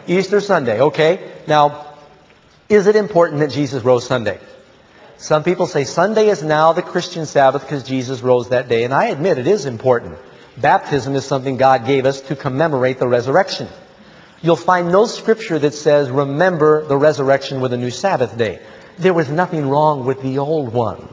[0.06, 1.32] Easter Sunday, okay?
[1.46, 1.94] Now,
[2.68, 4.40] is it important that Jesus rose Sunday?
[5.18, 8.92] Some people say Sunday is now the Christian Sabbath because Jesus rose that day, and
[8.92, 10.18] I admit it is important.
[10.56, 13.68] Baptism is something God gave us to commemorate the resurrection.
[14.42, 18.60] You'll find no scripture that says remember the resurrection with a new Sabbath day.
[18.98, 21.08] There was nothing wrong with the old one.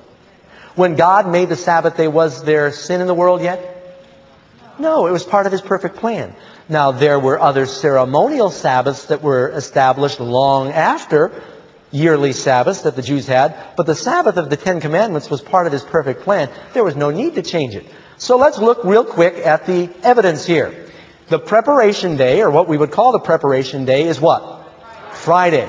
[0.76, 3.76] When God made the Sabbath day, was there sin in the world yet?
[4.80, 6.34] No, it was part of His perfect plan.
[6.70, 11.32] Now, there were other ceremonial Sabbaths that were established long after
[11.90, 15.66] yearly Sabbaths that the Jews had, but the Sabbath of the Ten Commandments was part
[15.66, 16.48] of His perfect plan.
[16.74, 17.88] There was no need to change it.
[18.18, 20.86] So let's look real quick at the evidence here.
[21.30, 24.70] The preparation day, or what we would call the preparation day, is what?
[25.14, 25.68] Friday.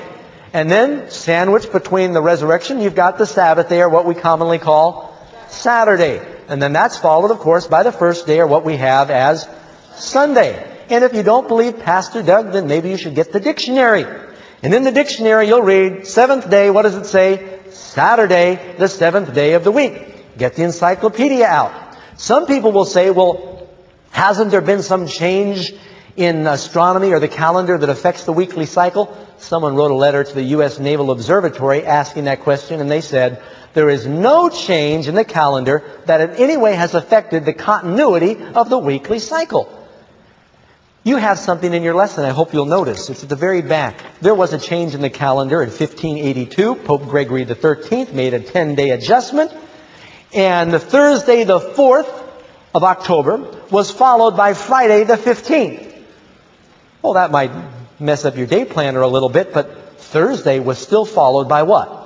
[0.53, 4.59] And then, sandwiched between the resurrection, you've got the Sabbath day, or what we commonly
[4.59, 6.21] call Saturday.
[6.47, 9.47] And then that's followed, of course, by the first day, or what we have as
[9.95, 10.70] Sunday.
[10.91, 14.05] And if you don't believe Pastor Doug, then maybe you should get the dictionary.
[14.61, 16.69] And in the dictionary, you'll read seventh day.
[16.69, 17.61] What does it say?
[17.69, 20.37] Saturday, the seventh day of the week.
[20.37, 21.97] Get the encyclopedia out.
[22.17, 23.69] Some people will say, well,
[24.11, 25.73] hasn't there been some change
[26.17, 29.17] in astronomy or the calendar that affects the weekly cycle?
[29.37, 30.77] Someone wrote a letter to the U.S.
[30.77, 33.41] Naval Observatory asking that question, and they said,
[33.73, 38.43] there is no change in the calendar that in any way has affected the continuity
[38.43, 39.80] of the weekly cycle.
[41.03, 43.09] You have something in your lesson I hope you'll notice.
[43.09, 43.99] It's at the very back.
[44.21, 46.75] There was a change in the calendar in 1582.
[46.75, 49.51] Pope Gregory XIII made a 10-day adjustment.
[50.31, 52.23] And the Thursday the 4th
[52.75, 53.37] of October
[53.71, 55.91] was followed by Friday the 15th.
[57.01, 57.51] Well, that might
[57.99, 62.00] mess up your day planner a little bit, but Thursday was still followed by what?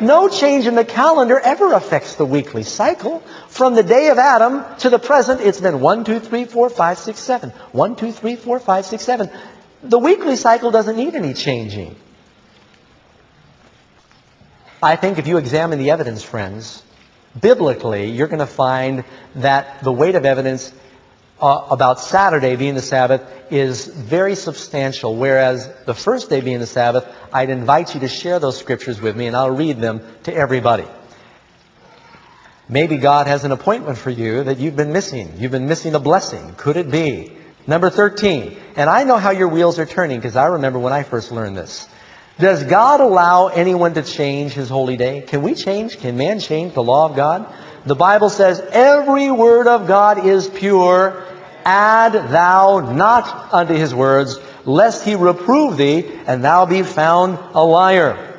[0.00, 3.20] No change in the calendar ever affects the weekly cycle.
[3.48, 6.98] From the day of Adam to the present, it's been 1, 2, 3, 4, 5,
[6.98, 7.50] 6, 7.
[7.50, 9.30] 1, 2, 3, 4, 5, 6, 7.
[9.82, 11.96] The weekly cycle doesn't need any changing.
[14.82, 16.82] I think if you examine the evidence, friends,
[17.40, 20.72] biblically, you're going to find that the weight of evidence
[21.40, 26.66] uh, about Saturday being the Sabbath is very substantial, whereas the first day being the
[26.66, 30.34] Sabbath, I'd invite you to share those scriptures with me and I'll read them to
[30.34, 30.86] everybody.
[32.68, 35.34] Maybe God has an appointment for you that you've been missing.
[35.38, 36.54] You've been missing a blessing.
[36.56, 37.36] Could it be?
[37.66, 38.58] Number 13.
[38.76, 41.56] And I know how your wheels are turning because I remember when I first learned
[41.56, 41.88] this.
[42.38, 45.22] Does God allow anyone to change his holy day?
[45.22, 45.98] Can we change?
[45.98, 47.52] Can man change the law of God?
[47.88, 51.24] The Bible says every word of God is pure
[51.64, 57.64] add thou not unto his words, lest he reprove thee, and thou be found a
[57.64, 58.38] liar.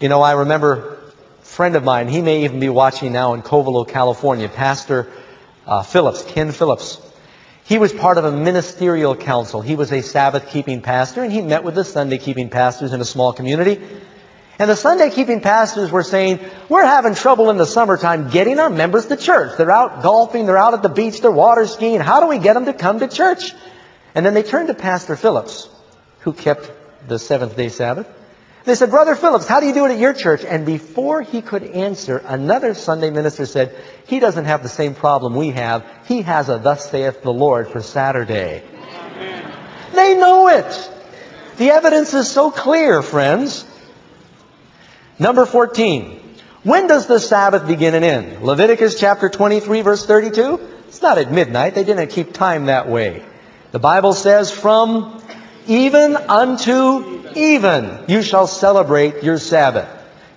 [0.00, 0.98] You know, I remember
[1.40, 5.06] a friend of mine, he may even be watching now in Covelo, California, Pastor
[5.66, 6.98] uh, Phillips, Ken Phillips.
[7.64, 9.60] He was part of a ministerial council.
[9.60, 13.02] He was a Sabbath keeping pastor, and he met with the Sunday keeping pastors in
[13.02, 13.82] a small community.
[14.58, 18.70] And the Sunday keeping pastors were saying, we're having trouble in the summertime getting our
[18.70, 19.58] members to church.
[19.58, 22.00] They're out golfing, they're out at the beach, they're water skiing.
[22.00, 23.52] How do we get them to come to church?
[24.14, 25.68] And then they turned to Pastor Phillips,
[26.20, 26.70] who kept
[27.06, 28.08] the seventh day Sabbath.
[28.64, 30.44] They said, Brother Phillips, how do you do it at your church?
[30.44, 33.76] And before he could answer, another Sunday minister said,
[34.06, 35.84] he doesn't have the same problem we have.
[36.06, 38.64] He has a thus saith the Lord for Saturday.
[38.64, 39.54] Amen.
[39.94, 40.90] They know it.
[41.58, 43.64] The evidence is so clear, friends.
[45.18, 46.20] Number 14.
[46.62, 48.42] When does the Sabbath begin and end?
[48.42, 50.60] Leviticus chapter 23 verse 32?
[50.88, 51.74] It's not at midnight.
[51.74, 53.24] They didn't keep time that way.
[53.72, 55.22] The Bible says from
[55.66, 59.88] even unto even you shall celebrate your Sabbath.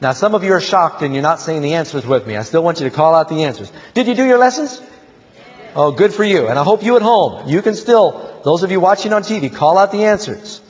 [0.01, 2.37] Now some of you are shocked and you're not saying the answers with me.
[2.37, 3.71] I still want you to call out the answers.
[3.93, 4.81] Did you do your lessons?
[5.75, 6.47] Oh, good for you.
[6.47, 9.53] And I hope you at home, you can still, those of you watching on TV,
[9.53, 10.61] call out the answers.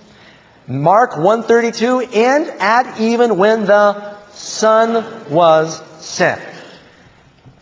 [0.70, 6.39] Mark 132, and at even when the sun was set.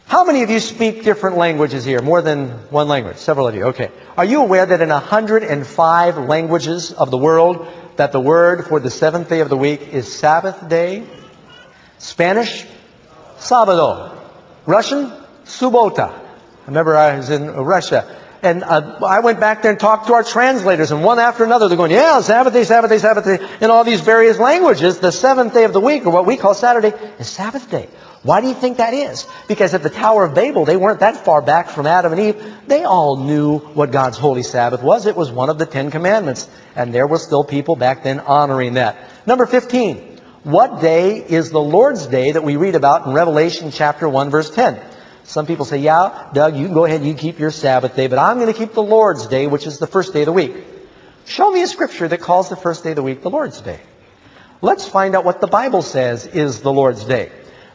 [0.07, 2.01] How many of you speak different languages here?
[2.01, 3.15] More than one language?
[3.15, 3.65] Several of you.
[3.67, 3.91] Okay.
[4.17, 8.89] Are you aware that in 105 languages of the world that the word for the
[8.89, 11.07] seventh day of the week is Sabbath day?
[11.99, 12.65] Spanish?
[13.37, 14.17] Sábado.
[14.65, 15.11] Russian?
[15.45, 16.09] Subota.
[16.09, 20.13] I remember I was in Russia and uh, I went back there and talked to
[20.13, 23.39] our translators, and one after another, they're going, yeah, Sabbath day, Sabbath day, Sabbath day,
[23.61, 24.99] in all these various languages.
[24.99, 27.89] The seventh day of the week, or what we call Saturday, is Sabbath day.
[28.23, 29.25] Why do you think that is?
[29.47, 32.53] Because at the Tower of Babel, they weren't that far back from Adam and Eve.
[32.67, 35.05] They all knew what God's holy Sabbath was.
[35.05, 36.49] It was one of the Ten Commandments.
[36.75, 38.97] And there were still people back then honoring that.
[39.25, 40.19] Number 15.
[40.43, 44.49] What day is the Lord's Day that we read about in Revelation chapter 1 verse
[44.49, 44.79] 10?
[45.27, 48.07] Some people say, yeah, Doug, you can go ahead and you keep your Sabbath day,
[48.07, 50.31] but I'm going to keep the Lord's day, which is the first day of the
[50.31, 50.55] week.
[51.25, 53.81] Show me a scripture that calls the first day of the week the Lord's day.
[54.61, 57.29] Let's find out what the Bible says is the Lord's day.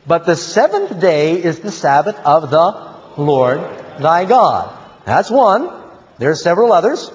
[0.06, 3.60] But the seventh day is the Sabbath of the Lord
[4.00, 4.74] thy God.
[5.04, 5.70] That's one.
[6.16, 7.12] There are several others.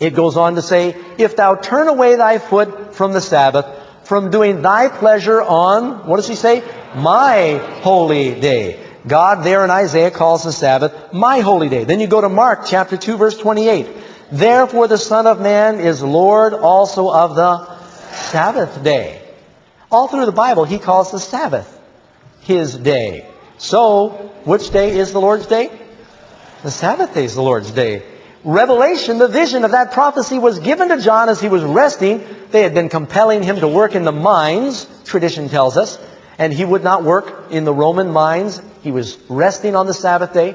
[0.00, 3.66] It goes on to say, if thou turn away thy foot from the Sabbath,
[4.02, 6.64] from doing thy pleasure on, what does he say?
[6.96, 8.85] My holy day.
[9.06, 11.84] God there in Isaiah calls the Sabbath my holy day.
[11.84, 13.88] Then you go to Mark chapter 2 verse 28.
[14.32, 17.76] Therefore the Son of Man is Lord also of the
[18.10, 19.22] Sabbath day.
[19.90, 21.72] All through the Bible he calls the Sabbath
[22.40, 23.26] his day.
[23.58, 24.08] So,
[24.44, 25.70] which day is the Lord's day?
[26.62, 28.02] The Sabbath day is the Lord's day.
[28.44, 32.24] Revelation, the vision of that prophecy was given to John as he was resting.
[32.50, 35.98] They had been compelling him to work in the mines, tradition tells us,
[36.38, 38.60] and he would not work in the Roman mines.
[38.82, 40.54] He was resting on the Sabbath day.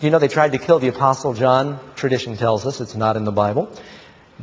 [0.00, 1.78] You know, they tried to kill the Apostle John.
[1.96, 3.70] Tradition tells us it's not in the Bible.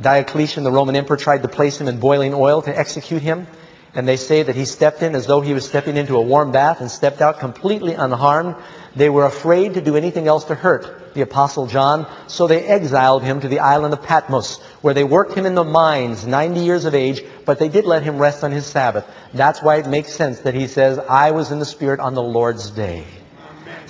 [0.00, 3.46] Diocletian, the Roman emperor, tried to place him in boiling oil to execute him.
[3.94, 6.52] And they say that he stepped in as though he was stepping into a warm
[6.52, 8.56] bath and stepped out completely unharmed.
[8.94, 13.24] They were afraid to do anything else to hurt the Apostle John, so they exiled
[13.24, 16.84] him to the island of Patmos, where they worked him in the mines, 90 years
[16.84, 19.04] of age, but they did let him rest on his Sabbath.
[19.34, 22.22] That's why it makes sense that he says, I was in the Spirit on the
[22.22, 23.04] Lord's day.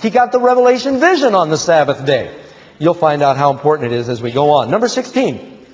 [0.01, 2.35] He got the revelation vision on the Sabbath day.
[2.79, 4.71] You'll find out how important it is as we go on.
[4.71, 5.65] Number 16.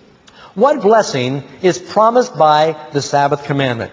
[0.56, 3.92] What blessing is promised by the Sabbath commandment?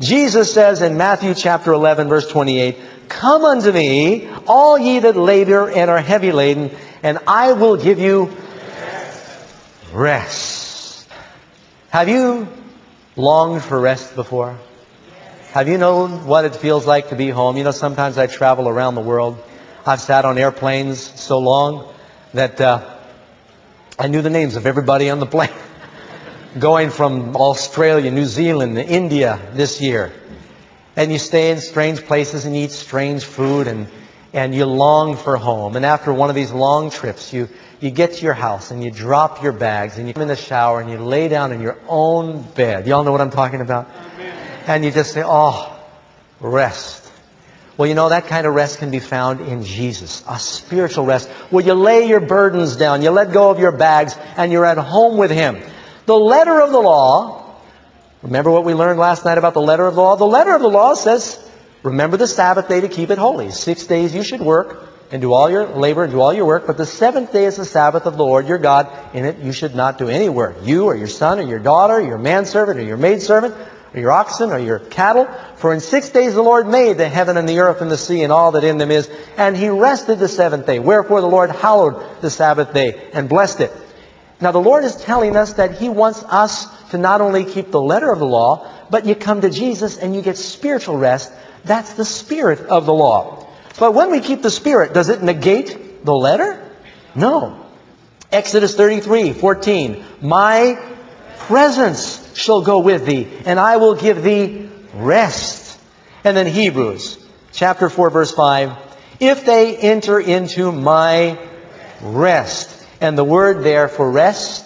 [0.00, 2.76] Jesus says in Matthew chapter 11 verse 28,
[3.08, 6.70] Come unto me, all ye that labor and are heavy laden,
[7.06, 8.32] and I will give you
[9.92, 11.08] rest.
[11.90, 12.48] Have you
[13.14, 14.58] longed for rest before?
[15.52, 17.56] Have you known what it feels like to be home?
[17.56, 19.38] You know, sometimes I travel around the world.
[19.86, 21.94] I've sat on airplanes so long
[22.34, 22.98] that uh,
[23.96, 25.50] I knew the names of everybody on the plane
[26.58, 30.12] going from Australia, New Zealand, India this year.
[30.96, 33.86] And you stay in strange places and eat strange food and,
[34.36, 35.76] and you long for home.
[35.76, 37.48] And after one of these long trips, you,
[37.80, 40.36] you get to your house and you drop your bags and you come in the
[40.36, 42.86] shower and you lay down in your own bed.
[42.86, 43.88] Y'all know what I'm talking about?
[44.66, 45.74] And you just say, oh,
[46.38, 47.10] rest.
[47.78, 51.28] Well, you know, that kind of rest can be found in Jesus, a spiritual rest,
[51.50, 54.78] where you lay your burdens down, you let go of your bags, and you're at
[54.78, 55.62] home with Him.
[56.04, 57.54] The letter of the law,
[58.22, 60.16] remember what we learned last night about the letter of the law?
[60.16, 61.38] The letter of the law says,
[61.82, 63.50] remember the Sabbath day to keep it holy.
[63.50, 66.66] Six days you should work and do all your labor and do all your work,
[66.66, 68.88] but the seventh day is the Sabbath of the Lord your God.
[69.14, 70.56] In it you should not do any work.
[70.62, 73.54] You or your son or your daughter, your manservant or your maidservant,
[73.94, 75.28] or your oxen or your cattle.
[75.56, 78.22] For in six days the Lord made the heaven and the earth and the sea
[78.22, 80.78] and all that in them is, and he rested the seventh day.
[80.78, 83.72] Wherefore the Lord hallowed the Sabbath day and blessed it.
[84.40, 87.80] Now the Lord is telling us that He wants us to not only keep the
[87.80, 91.32] letter of the law, but you come to Jesus and you get spiritual rest.
[91.66, 93.46] That's the spirit of the law.
[93.78, 96.62] But when we keep the spirit, does it negate the letter?
[97.14, 97.66] No.
[98.32, 100.04] Exodus 33, 14.
[100.22, 100.82] My
[101.40, 105.78] presence shall go with thee, and I will give thee rest.
[106.24, 108.72] And then Hebrews chapter 4, verse 5.
[109.20, 111.38] If they enter into my
[112.00, 112.72] rest.
[113.00, 114.64] And the word there for rest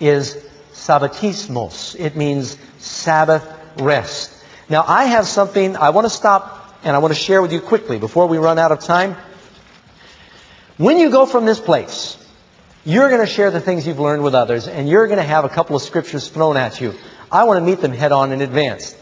[0.00, 0.36] is
[0.72, 1.98] sabbatismos.
[1.98, 3.46] It means Sabbath
[3.78, 4.32] rest.
[4.68, 7.60] Now I have something I want to stop and I want to share with you
[7.60, 9.16] quickly before we run out of time.
[10.76, 12.16] When you go from this place,
[12.84, 15.44] you're going to share the things you've learned with others and you're going to have
[15.44, 16.94] a couple of scriptures thrown at you.
[17.30, 18.96] I want to meet them head on in advance.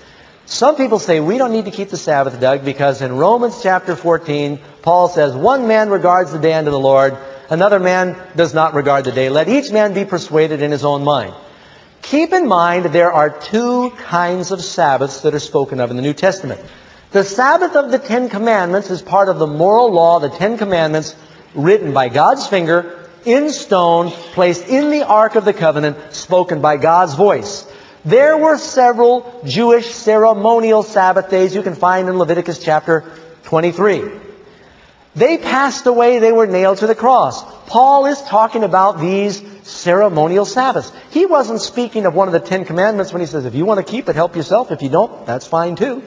[0.47, 3.97] Some people say we don't need to keep the Sabbath, Doug, because in Romans chapter
[3.97, 7.17] 14, Paul says, one man regards the day unto the Lord,
[7.49, 9.31] another man does not regard the day.
[9.31, 11.35] Let each man be persuaded in his own mind.
[12.05, 16.03] Keep in mind there are two kinds of Sabbaths that are spoken of in the
[16.03, 16.61] New Testament.
[17.13, 21.17] The Sabbath of the Ten Commandments is part of the moral law, the Ten Commandments,
[21.55, 26.77] written by God's finger, in stone, placed in the Ark of the Covenant, spoken by
[26.77, 27.67] God's voice.
[28.05, 33.11] There were several Jewish ceremonial Sabbath days you can find in Leviticus chapter
[33.45, 34.11] 23.
[35.17, 37.43] They passed away, they were nailed to the cross.
[37.67, 40.93] Paul is talking about these ceremonial Sabbaths.
[41.11, 43.85] He wasn't speaking of one of the Ten Commandments when he says, if you want
[43.85, 44.71] to keep it, help yourself.
[44.71, 46.03] If you don't, that's fine too.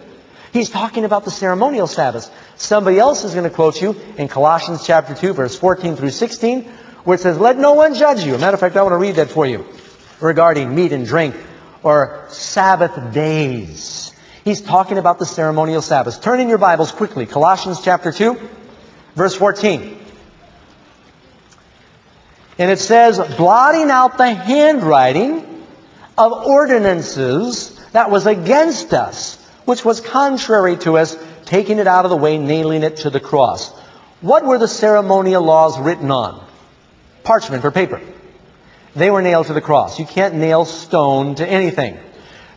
[0.53, 2.31] He's talking about the ceremonial Sabbaths.
[2.55, 6.63] Somebody else is going to quote you in Colossians chapter 2, verse 14 through 16,
[7.03, 8.37] where it says, let no one judge you.
[8.37, 9.65] Matter of fact, I want to read that for you
[10.21, 11.35] regarding meat and drink
[11.83, 14.13] or Sabbath days.
[14.43, 16.19] He's talking about the ceremonial Sabbaths.
[16.19, 17.25] Turn in your Bibles quickly.
[17.25, 18.39] Colossians chapter 2,
[19.15, 20.06] verse 14.
[22.57, 25.65] And it says, blotting out the handwriting
[26.17, 29.35] of ordinances that was against us,
[29.65, 33.19] which was contrary to us, taking it out of the way, nailing it to the
[33.19, 33.69] cross.
[34.21, 36.43] What were the ceremonial laws written on?
[37.23, 38.01] Parchment or paper.
[38.95, 39.99] They were nailed to the cross.
[39.99, 41.99] You can't nail stone to anything.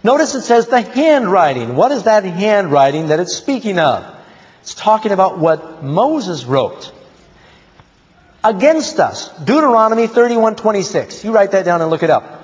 [0.02, 1.76] Notice it says the handwriting.
[1.76, 4.16] What is that handwriting that it's speaking of?
[4.62, 6.90] It's talking about what Moses wrote
[8.42, 9.28] against us.
[9.38, 11.24] Deuteronomy 31:26.
[11.24, 12.38] You write that down and look it up.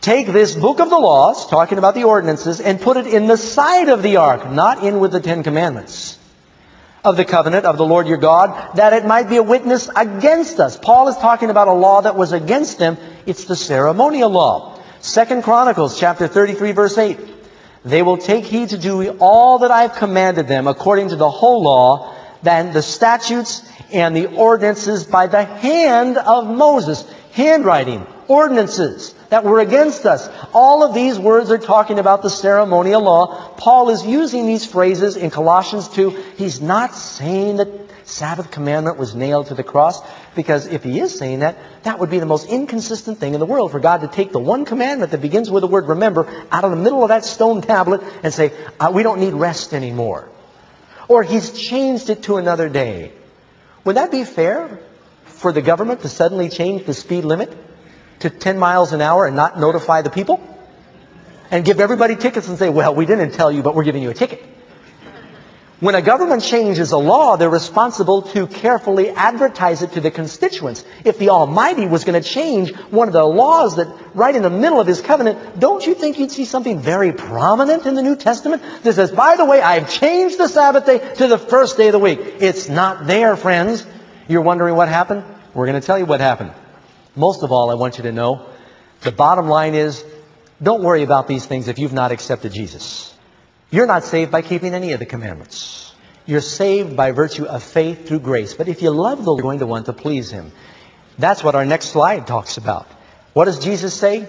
[0.00, 3.36] Take this book of the laws, talking about the ordinances, and put it in the
[3.36, 6.18] side of the ark, not in with the Ten Commandments
[7.04, 10.60] of the covenant of the Lord your God, that it might be a witness against
[10.60, 10.76] us.
[10.76, 12.96] Paul is talking about a law that was against them.
[13.26, 14.78] It's the ceremonial law.
[15.00, 17.18] Second Chronicles chapter 33 verse 8.
[17.84, 21.28] They will take heed to do all that I have commanded them according to the
[21.28, 27.04] whole law, then the statutes and the ordinances by the hand of Moses.
[27.32, 30.28] Handwriting, ordinances that were against us.
[30.52, 33.48] All of these words are talking about the ceremonial law.
[33.56, 36.10] Paul is using these phrases in Colossians 2.
[36.36, 37.68] He's not saying that
[38.04, 40.02] Sabbath commandment was nailed to the cross,
[40.34, 43.46] because if he is saying that, that would be the most inconsistent thing in the
[43.46, 46.64] world for God to take the one commandment that begins with the word remember out
[46.64, 50.28] of the middle of that stone tablet and say, uh, we don't need rest anymore.
[51.08, 53.12] Or he's changed it to another day.
[53.84, 54.78] Would that be fair
[55.24, 57.56] for the government to suddenly change the speed limit
[58.20, 60.40] to 10 miles an hour and not notify the people?
[61.50, 64.10] And give everybody tickets and say, well, we didn't tell you, but we're giving you
[64.10, 64.42] a ticket.
[65.82, 70.84] When a government changes a law, they're responsible to carefully advertise it to the constituents.
[71.04, 74.48] If the Almighty was going to change one of the laws that right in the
[74.48, 78.14] middle of His covenant, don't you think you'd see something very prominent in the New
[78.14, 81.88] Testament that says, by the way, I've changed the Sabbath day to the first day
[81.88, 82.20] of the week.
[82.38, 83.84] It's not there, friends.
[84.28, 85.24] You're wondering what happened?
[85.52, 86.52] We're going to tell you what happened.
[87.16, 88.46] Most of all, I want you to know,
[89.00, 90.04] the bottom line is,
[90.62, 93.12] don't worry about these things if you've not accepted Jesus.
[93.72, 95.94] You're not saved by keeping any of the commandments.
[96.26, 98.52] You're saved by virtue of faith through grace.
[98.52, 100.52] But if you love the Lord, you're going to want to please Him.
[101.18, 102.86] That's what our next slide talks about.
[103.32, 104.28] What does Jesus say?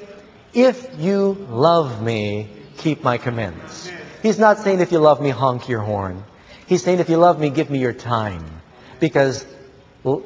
[0.54, 3.92] If you love me, keep my commandments.
[4.22, 6.24] He's not saying if you love me, honk your horn.
[6.66, 8.46] He's saying if you love me, give me your time.
[9.02, 9.46] Because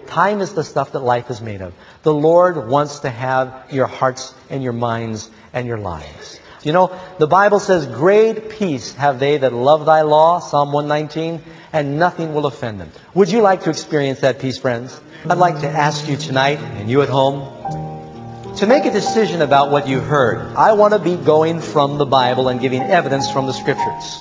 [0.05, 1.73] time is the stuff that life is made of.
[2.03, 6.39] The Lord wants to have your hearts and your minds and your lives.
[6.67, 11.41] You know, the Bible says, Great peace have they that love thy law, Psalm 119,
[11.71, 12.91] and nothing will offend them.
[13.13, 14.99] Would you like to experience that peace, friends?
[15.29, 19.71] I'd like to ask you tonight, and you at home, to make a decision about
[19.71, 20.57] what you heard.
[20.57, 24.19] I want to be going from the Bible and giving evidence from the Scriptures.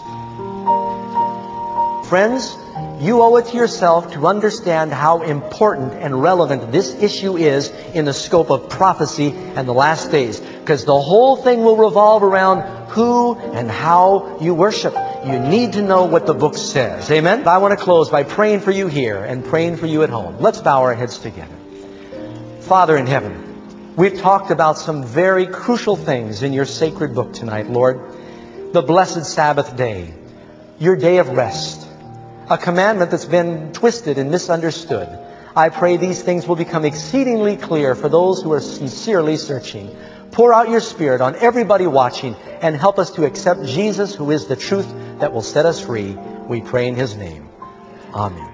[2.09, 2.57] Friends,
[3.01, 8.05] you owe it to yourself to understand how important and relevant this issue is in
[8.05, 10.41] the scope of prophecy and the last days.
[10.67, 14.97] Because the whole thing will revolve around who and how you worship.
[15.25, 17.09] You need to know what the book says.
[17.09, 17.47] Amen?
[17.47, 20.39] I want to close by praying for you here and praying for you at home.
[20.41, 21.55] Let's bow our heads together.
[22.63, 27.71] Father in heaven, we've talked about some very crucial things in your sacred book tonight,
[27.71, 28.01] Lord.
[28.73, 30.13] The blessed Sabbath day,
[30.81, 31.87] your day of rest,
[32.51, 35.17] a commandment that's been twisted and misunderstood.
[35.55, 39.97] I pray these things will become exceedingly clear for those who are sincerely searching.
[40.37, 44.47] Pour out your Spirit on everybody watching and help us to accept Jesus, who is
[44.47, 44.87] the truth
[45.19, 46.15] that will set us free.
[46.47, 47.49] We pray in His name.
[48.13, 48.53] Amen.